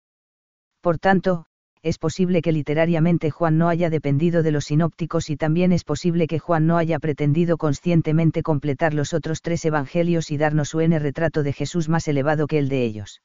Por 0.79 0.97
tanto, 0.97 1.45
es 1.83 1.97
posible 1.97 2.41
que 2.41 2.53
literariamente 2.53 3.29
Juan 3.29 3.57
no 3.57 3.67
haya 3.67 3.89
dependido 3.89 4.41
de 4.41 4.51
los 4.51 4.65
sinópticos 4.65 5.29
y 5.29 5.35
también 5.35 5.73
es 5.73 5.83
posible 5.83 6.27
que 6.27 6.39
Juan 6.39 6.65
no 6.65 6.77
haya 6.77 6.97
pretendido 6.97 7.57
conscientemente 7.57 8.41
completar 8.41 8.93
los 8.93 9.13
otros 9.13 9.41
tres 9.41 9.65
evangelios 9.65 10.31
y 10.31 10.37
darnos 10.37 10.69
su 10.69 10.79
N 10.79 10.97
retrato 10.97 11.43
de 11.43 11.51
Jesús 11.51 11.89
más 11.89 12.07
elevado 12.07 12.47
que 12.47 12.57
el 12.57 12.69
de 12.69 12.85
ellos. 12.85 13.21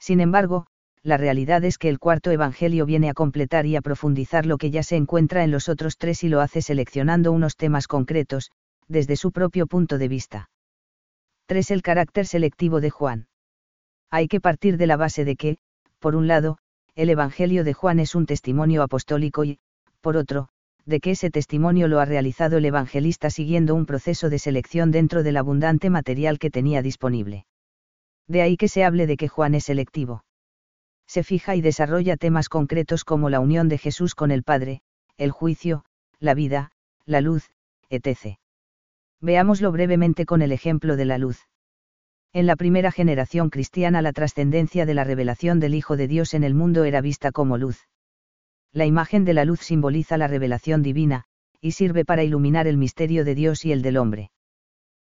Sin 0.00 0.20
embargo, 0.20 0.66
la 1.04 1.16
realidad 1.18 1.64
es 1.64 1.78
que 1.78 1.88
el 1.88 2.00
cuarto 2.00 2.32
evangelio 2.32 2.84
viene 2.84 3.10
a 3.10 3.14
completar 3.14 3.64
y 3.64 3.76
a 3.76 3.80
profundizar 3.80 4.44
lo 4.44 4.58
que 4.58 4.72
ya 4.72 4.82
se 4.82 4.96
encuentra 4.96 5.44
en 5.44 5.52
los 5.52 5.68
otros 5.68 5.98
tres 5.98 6.24
y 6.24 6.28
lo 6.28 6.40
hace 6.40 6.62
seleccionando 6.62 7.30
unos 7.30 7.56
temas 7.56 7.86
concretos, 7.86 8.50
desde 8.88 9.14
su 9.14 9.30
propio 9.30 9.68
punto 9.68 9.98
de 9.98 10.08
vista. 10.08 10.50
3. 11.46 11.70
El 11.70 11.82
carácter 11.82 12.26
selectivo 12.26 12.80
de 12.80 12.90
Juan. 12.90 13.28
Hay 14.10 14.26
que 14.26 14.40
partir 14.40 14.78
de 14.78 14.88
la 14.88 14.96
base 14.96 15.24
de 15.24 15.36
que, 15.36 15.58
por 16.00 16.16
un 16.16 16.26
lado, 16.26 16.58
el 16.98 17.10
Evangelio 17.10 17.62
de 17.62 17.74
Juan 17.74 18.00
es 18.00 18.16
un 18.16 18.26
testimonio 18.26 18.82
apostólico 18.82 19.44
y, 19.44 19.60
por 20.00 20.16
otro, 20.16 20.48
de 20.84 20.98
que 20.98 21.12
ese 21.12 21.30
testimonio 21.30 21.86
lo 21.86 22.00
ha 22.00 22.04
realizado 22.04 22.56
el 22.56 22.64
evangelista 22.64 23.30
siguiendo 23.30 23.76
un 23.76 23.86
proceso 23.86 24.28
de 24.30 24.40
selección 24.40 24.90
dentro 24.90 25.22
del 25.22 25.36
abundante 25.36 25.90
material 25.90 26.40
que 26.40 26.50
tenía 26.50 26.82
disponible. 26.82 27.46
De 28.26 28.42
ahí 28.42 28.56
que 28.56 28.66
se 28.66 28.82
hable 28.82 29.06
de 29.06 29.16
que 29.16 29.28
Juan 29.28 29.54
es 29.54 29.66
selectivo. 29.66 30.24
Se 31.06 31.22
fija 31.22 31.54
y 31.54 31.60
desarrolla 31.60 32.16
temas 32.16 32.48
concretos 32.48 33.04
como 33.04 33.30
la 33.30 33.38
unión 33.38 33.68
de 33.68 33.78
Jesús 33.78 34.16
con 34.16 34.32
el 34.32 34.42
Padre, 34.42 34.80
el 35.18 35.30
juicio, 35.30 35.84
la 36.18 36.34
vida, 36.34 36.72
la 37.06 37.20
luz, 37.20 37.48
etc. 37.90 38.38
Veámoslo 39.20 39.70
brevemente 39.70 40.26
con 40.26 40.42
el 40.42 40.50
ejemplo 40.50 40.96
de 40.96 41.04
la 41.04 41.18
luz. 41.18 41.46
En 42.32 42.46
la 42.46 42.56
primera 42.56 42.92
generación 42.92 43.48
cristiana 43.48 44.02
la 44.02 44.12
trascendencia 44.12 44.84
de 44.84 44.94
la 44.94 45.04
revelación 45.04 45.60
del 45.60 45.74
Hijo 45.74 45.96
de 45.96 46.08
Dios 46.08 46.34
en 46.34 46.44
el 46.44 46.54
mundo 46.54 46.84
era 46.84 47.00
vista 47.00 47.32
como 47.32 47.56
luz. 47.56 47.88
La 48.72 48.84
imagen 48.84 49.24
de 49.24 49.34
la 49.34 49.44
luz 49.44 49.60
simboliza 49.60 50.18
la 50.18 50.28
revelación 50.28 50.82
divina, 50.82 51.24
y 51.60 51.72
sirve 51.72 52.04
para 52.04 52.22
iluminar 52.22 52.66
el 52.66 52.76
misterio 52.76 53.24
de 53.24 53.34
Dios 53.34 53.64
y 53.64 53.72
el 53.72 53.82
del 53.82 53.96
hombre. 53.96 54.30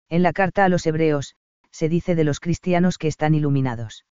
En 0.08 0.22
la 0.22 0.32
carta 0.32 0.64
a 0.64 0.68
los 0.68 0.86
hebreos, 0.86 1.34
se 1.70 1.88
dice 1.88 2.14
de 2.14 2.24
los 2.24 2.40
cristianos 2.40 2.98
que 2.98 3.08
están 3.08 3.34
iluminados. 3.34 4.04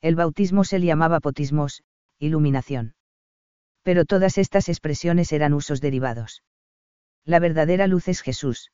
El 0.00 0.14
bautismo 0.14 0.64
se 0.64 0.78
le 0.78 0.86
llamaba 0.86 1.20
potismos, 1.20 1.82
iluminación. 2.18 2.94
Pero 3.82 4.04
todas 4.04 4.38
estas 4.38 4.68
expresiones 4.68 5.32
eran 5.32 5.54
usos 5.54 5.80
derivados. 5.80 6.42
La 7.24 7.40
verdadera 7.40 7.86
luz 7.88 8.08
es 8.08 8.22
Jesús. 8.22 8.70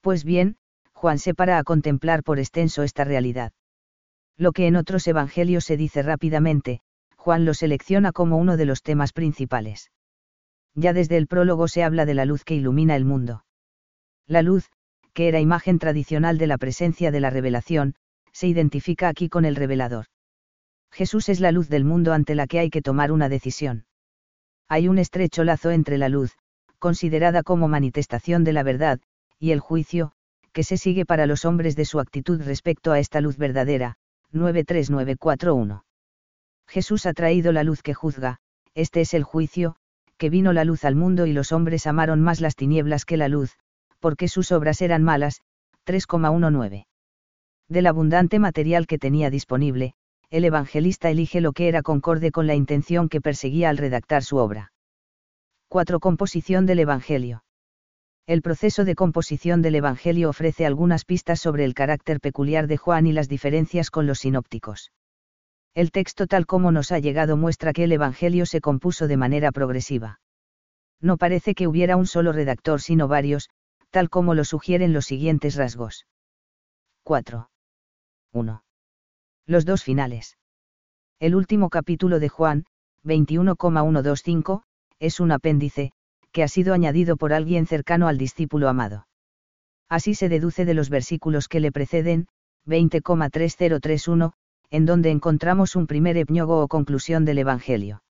Pues 0.00 0.24
bien, 0.24 0.56
Juan 1.00 1.18
se 1.18 1.32
para 1.32 1.56
a 1.56 1.64
contemplar 1.64 2.22
por 2.22 2.38
extenso 2.38 2.82
esta 2.82 3.04
realidad. 3.04 3.52
Lo 4.36 4.52
que 4.52 4.66
en 4.66 4.76
otros 4.76 5.08
evangelios 5.08 5.64
se 5.64 5.78
dice 5.78 6.02
rápidamente, 6.02 6.82
Juan 7.16 7.46
lo 7.46 7.54
selecciona 7.54 8.12
como 8.12 8.36
uno 8.36 8.58
de 8.58 8.66
los 8.66 8.82
temas 8.82 9.14
principales. 9.14 9.90
Ya 10.74 10.92
desde 10.92 11.16
el 11.16 11.26
prólogo 11.26 11.68
se 11.68 11.84
habla 11.84 12.04
de 12.04 12.12
la 12.12 12.26
luz 12.26 12.44
que 12.44 12.54
ilumina 12.54 12.96
el 12.96 13.06
mundo. 13.06 13.46
La 14.26 14.42
luz, 14.42 14.68
que 15.14 15.28
era 15.28 15.40
imagen 15.40 15.78
tradicional 15.78 16.36
de 16.36 16.46
la 16.46 16.58
presencia 16.58 17.10
de 17.10 17.20
la 17.20 17.30
revelación, 17.30 17.94
se 18.32 18.48
identifica 18.48 19.08
aquí 19.08 19.30
con 19.30 19.46
el 19.46 19.56
revelador. 19.56 20.04
Jesús 20.90 21.30
es 21.30 21.40
la 21.40 21.50
luz 21.50 21.70
del 21.70 21.86
mundo 21.86 22.12
ante 22.12 22.34
la 22.34 22.46
que 22.46 22.58
hay 22.58 22.68
que 22.68 22.82
tomar 22.82 23.10
una 23.10 23.30
decisión. 23.30 23.86
Hay 24.68 24.86
un 24.86 24.98
estrecho 24.98 25.44
lazo 25.44 25.70
entre 25.70 25.96
la 25.96 26.10
luz, 26.10 26.36
considerada 26.78 27.42
como 27.42 27.68
manifestación 27.68 28.44
de 28.44 28.52
la 28.52 28.64
verdad, 28.64 29.00
y 29.38 29.52
el 29.52 29.60
juicio, 29.60 30.12
que 30.52 30.64
se 30.64 30.76
sigue 30.76 31.04
para 31.04 31.26
los 31.26 31.44
hombres 31.44 31.76
de 31.76 31.84
su 31.84 32.00
actitud 32.00 32.42
respecto 32.42 32.92
a 32.92 32.98
esta 32.98 33.20
luz 33.20 33.36
verdadera. 33.36 33.96
93941. 34.32 35.84
Jesús 36.66 37.06
ha 37.06 37.12
traído 37.12 37.52
la 37.52 37.64
luz 37.64 37.82
que 37.82 37.94
juzga, 37.94 38.38
este 38.74 39.00
es 39.00 39.14
el 39.14 39.24
juicio, 39.24 39.76
que 40.18 40.30
vino 40.30 40.52
la 40.52 40.64
luz 40.64 40.84
al 40.84 40.94
mundo 40.94 41.26
y 41.26 41.32
los 41.32 41.50
hombres 41.50 41.86
amaron 41.86 42.20
más 42.20 42.40
las 42.40 42.54
tinieblas 42.54 43.04
que 43.04 43.16
la 43.16 43.28
luz, 43.28 43.56
porque 43.98 44.28
sus 44.28 44.52
obras 44.52 44.80
eran 44.82 45.02
malas. 45.02 45.40
3,19. 45.86 46.86
Del 47.68 47.86
abundante 47.86 48.38
material 48.38 48.86
que 48.86 48.98
tenía 48.98 49.30
disponible, 49.30 49.94
el 50.30 50.44
evangelista 50.44 51.10
elige 51.10 51.40
lo 51.40 51.52
que 51.52 51.68
era 51.68 51.82
concorde 51.82 52.30
con 52.30 52.46
la 52.46 52.54
intención 52.54 53.08
que 53.08 53.20
perseguía 53.20 53.68
al 53.70 53.78
redactar 53.78 54.22
su 54.22 54.36
obra. 54.36 54.72
4. 55.68 56.00
Composición 56.00 56.66
del 56.66 56.80
Evangelio. 56.80 57.42
El 58.30 58.42
proceso 58.42 58.84
de 58.84 58.94
composición 58.94 59.60
del 59.60 59.74
Evangelio 59.74 60.28
ofrece 60.28 60.64
algunas 60.64 61.04
pistas 61.04 61.40
sobre 61.40 61.64
el 61.64 61.74
carácter 61.74 62.20
peculiar 62.20 62.68
de 62.68 62.76
Juan 62.76 63.08
y 63.08 63.12
las 63.12 63.28
diferencias 63.28 63.90
con 63.90 64.06
los 64.06 64.20
sinópticos. 64.20 64.92
El 65.74 65.90
texto 65.90 66.28
tal 66.28 66.46
como 66.46 66.70
nos 66.70 66.92
ha 66.92 67.00
llegado 67.00 67.36
muestra 67.36 67.72
que 67.72 67.82
el 67.82 67.90
Evangelio 67.90 68.46
se 68.46 68.60
compuso 68.60 69.08
de 69.08 69.16
manera 69.16 69.50
progresiva. 69.50 70.20
No 71.00 71.16
parece 71.16 71.56
que 71.56 71.66
hubiera 71.66 71.96
un 71.96 72.06
solo 72.06 72.30
redactor 72.30 72.80
sino 72.80 73.08
varios, 73.08 73.50
tal 73.90 74.08
como 74.08 74.36
lo 74.36 74.44
sugieren 74.44 74.92
los 74.92 75.06
siguientes 75.06 75.56
rasgos. 75.56 76.06
4. 77.02 77.50
1. 78.32 78.62
Los 79.46 79.64
dos 79.64 79.82
finales. 79.82 80.38
El 81.18 81.34
último 81.34 81.68
capítulo 81.68 82.20
de 82.20 82.28
Juan, 82.28 82.64
21,125, 83.02 84.62
es 85.00 85.18
un 85.18 85.32
apéndice, 85.32 85.90
que 86.32 86.42
ha 86.42 86.48
sido 86.48 86.74
añadido 86.74 87.16
por 87.16 87.32
alguien 87.32 87.66
cercano 87.66 88.08
al 88.08 88.18
discípulo 88.18 88.68
amado. 88.68 89.06
Así 89.88 90.14
se 90.14 90.28
deduce 90.28 90.64
de 90.64 90.74
los 90.74 90.88
versículos 90.88 91.48
que 91.48 91.60
le 91.60 91.72
preceden, 91.72 92.28
20,3031, 92.66 94.32
en 94.70 94.86
donde 94.86 95.10
encontramos 95.10 95.74
un 95.74 95.86
primer 95.86 96.16
epñogo 96.16 96.62
o 96.62 96.68
conclusión 96.68 97.24
del 97.24 97.38
Evangelio. 97.38 98.02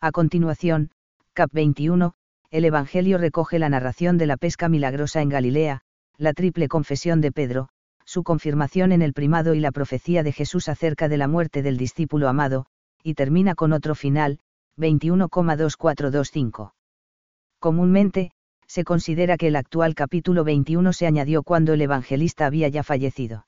A 0.00 0.10
continuación, 0.10 0.90
cap 1.32 1.50
21, 1.52 2.14
el 2.50 2.64
Evangelio 2.64 3.18
recoge 3.18 3.58
la 3.58 3.68
narración 3.68 4.18
de 4.18 4.26
la 4.26 4.36
pesca 4.36 4.68
milagrosa 4.68 5.22
en 5.22 5.28
Galilea, 5.28 5.82
la 6.18 6.32
triple 6.32 6.68
confesión 6.68 7.20
de 7.20 7.32
Pedro, 7.32 7.68
su 8.04 8.22
confirmación 8.22 8.92
en 8.92 9.02
el 9.02 9.12
primado 9.12 9.54
y 9.54 9.60
la 9.60 9.72
profecía 9.72 10.22
de 10.22 10.32
Jesús 10.32 10.68
acerca 10.68 11.08
de 11.08 11.16
la 11.18 11.28
muerte 11.28 11.62
del 11.62 11.76
discípulo 11.76 12.28
amado, 12.28 12.66
y 13.02 13.14
termina 13.14 13.54
con 13.54 13.72
otro 13.72 13.94
final, 13.94 14.38
21,2425. 14.78 16.75
Comúnmente, 17.58 18.30
se 18.66 18.84
considera 18.84 19.36
que 19.36 19.48
el 19.48 19.56
actual 19.56 19.94
capítulo 19.94 20.44
21 20.44 20.92
se 20.92 21.06
añadió 21.06 21.42
cuando 21.42 21.72
el 21.72 21.82
evangelista 21.82 22.46
había 22.46 22.68
ya 22.68 22.82
fallecido. 22.82 23.46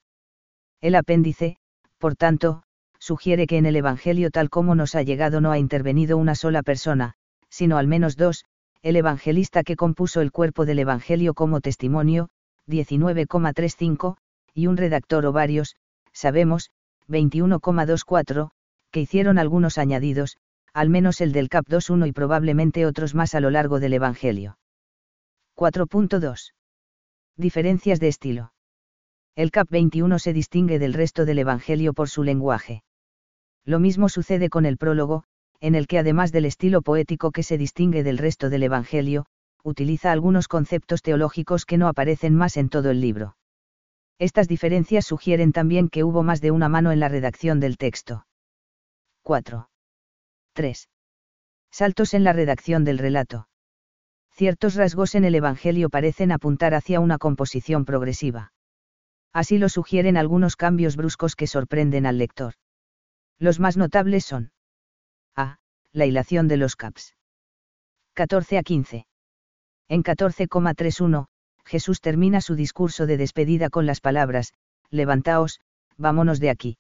El 0.81 0.95
apéndice, 0.95 1.57
por 1.99 2.15
tanto, 2.15 2.63
sugiere 2.99 3.47
que 3.47 3.59
en 3.59 3.67
el 3.67 3.77
Evangelio 3.77 4.31
tal 4.31 4.51
como 4.51 4.75
nos 4.75 4.95
ha 4.95 5.03
llegado 5.03 5.41
no 5.41 5.51
ha 5.51 5.59
intervenido 5.59 6.17
una 6.17 6.35
sola 6.35 6.63
persona, 6.63 7.15
sino 7.49 7.79
al 7.79 7.87
menos 7.87 8.17
dos, 8.17 8.45
el 8.83 8.97
evangelista 8.97 9.65
que 9.65 9.77
compuso 9.77 10.21
el 10.21 10.31
cuerpo 10.31 10.67
del 10.67 10.79
Evangelio 10.79 11.35
como 11.35 11.61
testimonio, 11.61 12.29
19,35, 12.69 14.17
y 14.55 14.67
un 14.67 14.77
redactor 14.77 15.27
o 15.27 15.33
varios, 15.33 15.77
sabemos, 16.13 16.71
21,24, 17.09 18.51
que 18.91 19.01
hicieron 19.01 19.39
algunos 19.39 19.79
añadidos, 19.79 20.37
al 20.79 20.91
menos 20.91 21.21
el 21.21 21.33
del 21.33 21.49
cap 21.49 21.67
2.1 21.67 22.07
y 22.07 22.13
probablemente 22.13 22.87
otros 22.87 23.13
más 23.13 23.35
a 23.35 23.41
lo 23.41 23.51
largo 23.51 23.81
del 23.81 23.95
Evangelio. 23.95 24.59
4.2. 25.57 26.53
Diferencias 27.37 27.99
de 27.99 28.07
estilo. 28.07 28.53
El 29.35 29.51
cap 29.51 29.69
21 29.71 30.21
se 30.21 30.33
distingue 30.33 30.79
del 30.79 30.95
resto 30.95 31.25
del 31.25 31.41
Evangelio 31.41 31.95
por 31.95 32.09
su 32.09 32.23
lenguaje. 32.23 32.85
Lo 33.65 33.81
mismo 33.81 34.09
sucede 34.09 34.51
con 34.51 34.67
el 34.67 34.79
prólogo, 34.79 35.25
en 35.59 35.75
el 35.75 35.89
que 35.89 35.99
además 35.99 36.31
del 36.31 36.45
estilo 36.45 36.81
poético 36.81 37.33
que 37.33 37.43
se 37.43 37.59
distingue 37.59 38.05
del 38.05 38.17
resto 38.17 38.49
del 38.49 38.63
Evangelio, 38.63 39.27
utiliza 39.65 40.13
algunos 40.13 40.47
conceptos 40.47 41.03
teológicos 41.03 41.67
que 41.67 41.77
no 41.77 41.89
aparecen 41.89 42.37
más 42.37 42.57
en 42.57 42.69
todo 42.69 42.93
el 42.93 43.01
libro. 43.01 43.37
Estas 44.21 44.47
diferencias 44.47 45.07
sugieren 45.07 45.51
también 45.51 45.89
que 45.89 46.05
hubo 46.05 46.23
más 46.23 46.41
de 46.41 46.53
una 46.53 46.69
mano 46.69 46.93
en 46.93 47.01
la 47.01 47.09
redacción 47.09 47.59
del 47.59 47.79
texto. 47.79 48.27
4. 49.25 49.69
3. 50.59 50.89
Saltos 51.71 52.15
en 52.15 52.25
la 52.25 52.33
redacción 52.33 52.83
del 52.83 52.99
relato. 52.99 53.49
Ciertos 54.33 54.75
rasgos 54.75 55.15
en 55.15 55.25
el 55.25 55.37
Evangelio 55.37 55.89
parecen 55.89 56.33
apuntar 56.33 56.75
hacia 56.75 56.99
una 56.99 57.17
composición 57.17 57.85
progresiva. 57.85 58.53
Así 59.33 59.59
lo 59.59 59.69
sugieren 59.69 60.17
algunos 60.17 60.57
cambios 60.57 60.97
bruscos 60.97 61.37
que 61.37 61.47
sorprenden 61.47 62.07
al 62.07 62.19
lector. 62.19 62.55
Los 63.39 63.61
más 63.61 63.77
notables 63.77 64.25
son 64.25 64.51
A. 65.37 65.59
La 65.93 66.07
hilación 66.07 66.49
de 66.49 66.57
los 66.57 66.75
caps. 66.75 67.15
14 68.15 68.59
a 68.59 68.65
15. 68.65 69.07
En 69.87 70.03
14,31, 70.03 71.27
Jesús 71.67 72.01
termina 72.01 72.41
su 72.41 72.57
discurso 72.57 73.07
de 73.07 73.17
despedida 73.17 73.71
con 73.71 73.87
las 73.87 74.01
palabras, 74.01 74.55
Levantaos, 74.91 75.61
vámonos 75.97 76.41
de 76.41 76.51
aquí. 76.51 76.79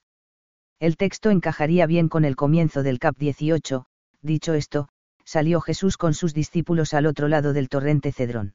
El 0.81 0.97
texto 0.97 1.31
encajaría 1.31 1.87
bien 1.87 2.09
con 2.09 2.25
el 2.25 2.37
comienzo 2.37 2.83
del 2.83 2.99
cap 2.99 3.17
18, 3.19 3.85
dicho 4.23 4.55
esto, 4.55 4.89
salió 5.25 5.61
Jesús 5.61 5.97
con 5.97 6.15
sus 6.15 6.35
discípulos 6.35 6.95
al 6.95 7.07
otro 7.07 7.27
lado 7.29 7.53
del 7.53 7.69
torrente 7.69 8.13
Cedrón. 8.13 8.55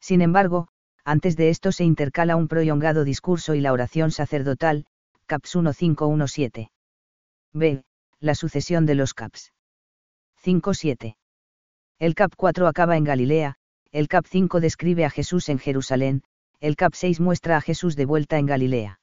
Sin 0.00 0.20
embargo, 0.20 0.68
antes 1.04 1.36
de 1.36 1.48
esto 1.48 1.72
se 1.72 1.84
intercala 1.84 2.36
un 2.36 2.46
prolongado 2.46 3.04
discurso 3.04 3.54
y 3.54 3.60
la 3.60 3.72
oración 3.72 4.10
sacerdotal, 4.10 4.84
caps 5.26 5.56
1517. 5.56 6.70
B. 7.52 7.82
La 8.20 8.34
sucesión 8.34 8.84
de 8.84 8.94
los 8.94 9.14
caps. 9.14 9.52
5.7. 10.44 11.16
El 11.98 12.14
cap 12.14 12.32
4 12.36 12.66
acaba 12.66 12.96
en 12.96 13.04
Galilea, 13.04 13.56
el 13.92 14.08
cap 14.08 14.26
5 14.28 14.60
describe 14.60 15.04
a 15.04 15.10
Jesús 15.10 15.48
en 15.48 15.58
Jerusalén, 15.58 16.22
el 16.60 16.76
cap 16.76 16.92
6 16.94 17.18
muestra 17.20 17.56
a 17.56 17.60
Jesús 17.60 17.96
de 17.96 18.04
vuelta 18.04 18.38
en 18.38 18.46
Galilea. 18.46 19.00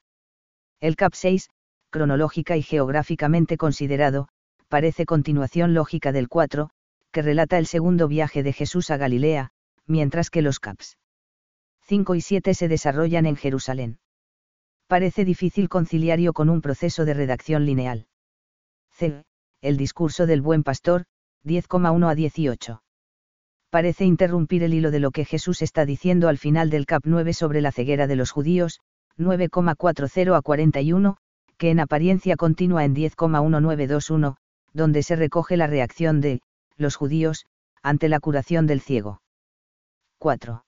El 0.80 0.96
cap 0.96 1.14
6, 1.14 1.50
cronológica 1.90 2.56
y 2.56 2.62
geográficamente 2.62 3.56
considerado, 3.56 4.28
parece 4.68 5.06
continuación 5.06 5.74
lógica 5.74 6.12
del 6.12 6.28
4, 6.28 6.70
que 7.10 7.22
relata 7.22 7.58
el 7.58 7.66
segundo 7.66 8.08
viaje 8.08 8.42
de 8.42 8.52
Jesús 8.52 8.90
a 8.90 8.96
Galilea, 8.96 9.50
mientras 9.86 10.30
que 10.30 10.42
los 10.42 10.60
caps 10.60 10.98
5 11.82 12.14
y 12.14 12.20
7 12.20 12.52
se 12.54 12.68
desarrollan 12.68 13.24
en 13.24 13.36
Jerusalén. 13.36 13.98
Parece 14.86 15.24
difícil 15.24 15.68
conciliario 15.68 16.32
con 16.32 16.50
un 16.50 16.60
proceso 16.60 17.04
de 17.04 17.14
redacción 17.14 17.64
lineal. 17.64 18.06
C. 18.90 19.24
El 19.62 19.76
discurso 19.76 20.26
del 20.26 20.42
buen 20.42 20.62
pastor, 20.62 21.04
10,1 21.44 22.10
a 22.10 22.14
18 22.14 22.82
parece 23.70 24.04
interrumpir 24.04 24.62
el 24.62 24.74
hilo 24.74 24.90
de 24.90 25.00
lo 25.00 25.10
que 25.10 25.24
Jesús 25.24 25.62
está 25.62 25.84
diciendo 25.84 26.28
al 26.28 26.38
final 26.38 26.70
del 26.70 26.86
cap 26.86 27.02
9 27.04 27.32
sobre 27.34 27.60
la 27.60 27.72
ceguera 27.72 28.06
de 28.06 28.16
los 28.16 28.30
judíos, 28.30 28.80
9,40 29.18 30.36
a 30.36 30.42
41, 30.42 31.16
que 31.58 31.70
en 31.70 31.80
apariencia 31.80 32.36
continúa 32.36 32.84
en 32.84 32.94
10,1921, 32.94 34.36
donde 34.72 35.02
se 35.02 35.16
recoge 35.16 35.56
la 35.56 35.66
reacción 35.66 36.20
de, 36.20 36.40
los 36.76 36.96
judíos, 36.96 37.46
ante 37.82 38.08
la 38.08 38.20
curación 38.20 38.66
del 38.66 38.80
ciego. 38.80 39.20
4. 40.18 40.64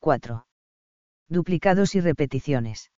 4. 0.00 0.46
Duplicados 1.28 1.94
y 1.94 2.00
repeticiones. 2.00 2.90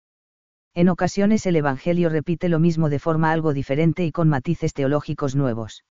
En 0.74 0.90
ocasiones 0.90 1.46
el 1.46 1.56
Evangelio 1.56 2.10
repite 2.10 2.50
lo 2.50 2.60
mismo 2.60 2.90
de 2.90 3.00
forma 3.00 3.32
algo 3.32 3.54
diferente 3.54 4.04
y 4.04 4.12
con 4.12 4.30
matices 4.30 4.74
teológicos 4.74 5.36
nuevos. 5.36 5.84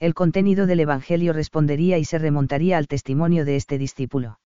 El 0.01 0.15
contenido 0.15 0.67
del 0.67 0.81
Evangelio 0.81 1.35
respondería 1.35 1.99
y 1.99 2.07
se 2.07 2.17
remontaría 2.17 2.79
al 2.79 2.87
testimonio 2.87 3.45
de 3.45 3.57
este 3.57 3.77
discípulo. 3.77 4.41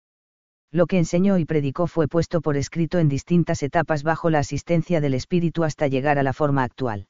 Lo 0.71 0.87
que 0.87 0.99
enseñó 0.99 1.39
y 1.39 1.45
predicó 1.45 1.89
fue 1.89 2.07
puesto 2.07 2.41
por 2.41 2.57
escrito 2.57 3.01
en 3.01 3.09
distintas 3.09 3.65
etapas 3.65 4.05
bajo 4.05 4.31
la 4.31 4.39
asistencia 4.39 5.01
del 5.01 5.15
Espíritu 5.15 5.65
hasta 5.65 5.89
llegar 5.89 6.21
a 6.21 6.23
la 6.23 6.33
forma 6.33 6.63
actual. 6.63 7.09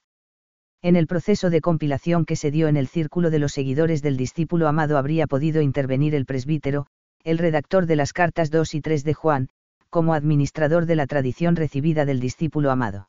En 0.81 0.97
el 0.97 1.07
proceso 1.07 1.51
de 1.51 1.61
compilación 1.61 2.25
que 2.25 2.37
se 2.37 2.51
dio 2.51 2.69
en 2.69 2.79
el 2.79 2.89
círculo 2.89 3.29
de 3.29 3.41
los 3.41 3.53
seguidores 3.53 4.01
del 4.01 4.17
discípulo 4.17 4.69
amado 4.69 4.97
habría 4.97 5.27
podido 5.27 5.61
intervenir 5.61 6.15
el 6.15 6.25
presbítero, 6.25 6.87
el 7.25 7.37
redactor 7.37 7.85
de 7.85 7.97
las 7.97 8.15
cartas 8.15 8.51
2 8.51 8.75
y 8.75 8.81
3 8.81 9.05
de 9.05 9.13
Juan, 9.13 9.49
como 9.91 10.15
administrador 10.15 10.87
de 10.87 10.97
la 10.97 11.07
tradición 11.07 11.57
recibida 11.57 12.05
del 12.05 12.21
discípulo 12.21 12.71
amado. 12.71 13.09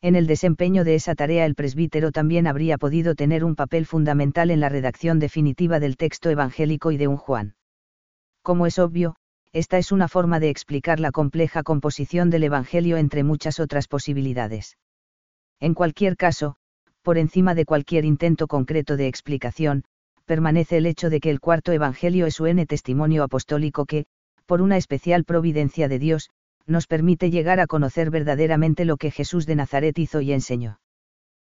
En 0.00 0.14
el 0.14 0.28
desempeño 0.28 0.84
de 0.84 0.94
esa 0.94 1.16
tarea 1.16 1.44
el 1.44 1.56
presbítero 1.56 2.12
también 2.12 2.46
habría 2.46 2.78
podido 2.78 3.16
tener 3.16 3.44
un 3.44 3.56
papel 3.56 3.84
fundamental 3.84 4.50
en 4.50 4.60
la 4.60 4.68
redacción 4.68 5.18
definitiva 5.18 5.80
del 5.80 5.96
texto 5.96 6.30
evangélico 6.30 6.92
y 6.92 6.96
de 6.96 7.08
un 7.08 7.16
Juan. 7.16 7.56
Como 8.42 8.66
es 8.66 8.78
obvio, 8.78 9.16
esta 9.52 9.78
es 9.78 9.90
una 9.90 10.08
forma 10.08 10.38
de 10.38 10.50
explicar 10.50 11.00
la 11.00 11.10
compleja 11.10 11.62
composición 11.62 12.30
del 12.30 12.44
Evangelio 12.44 12.96
entre 12.96 13.24
muchas 13.24 13.58
otras 13.58 13.88
posibilidades. 13.88 14.76
En 15.58 15.74
cualquier 15.74 16.16
caso, 16.16 16.56
por 17.02 17.18
encima 17.18 17.54
de 17.54 17.64
cualquier 17.64 18.04
intento 18.04 18.46
concreto 18.46 18.96
de 18.96 19.08
explicación, 19.08 19.84
permanece 20.26 20.76
el 20.76 20.86
hecho 20.86 21.10
de 21.10 21.20
que 21.20 21.30
el 21.30 21.40
cuarto 21.40 21.72
Evangelio 21.72 22.26
es 22.26 22.38
un 22.38 22.64
testimonio 22.66 23.24
apostólico 23.24 23.86
que, 23.86 24.06
por 24.48 24.62
una 24.62 24.78
especial 24.78 25.24
providencia 25.24 25.88
de 25.88 25.98
Dios, 25.98 26.30
nos 26.66 26.86
permite 26.86 27.30
llegar 27.30 27.60
a 27.60 27.66
conocer 27.66 28.10
verdaderamente 28.10 28.86
lo 28.86 28.96
que 28.96 29.10
Jesús 29.10 29.44
de 29.44 29.56
Nazaret 29.56 29.98
hizo 29.98 30.22
y 30.22 30.32
enseñó. 30.32 30.80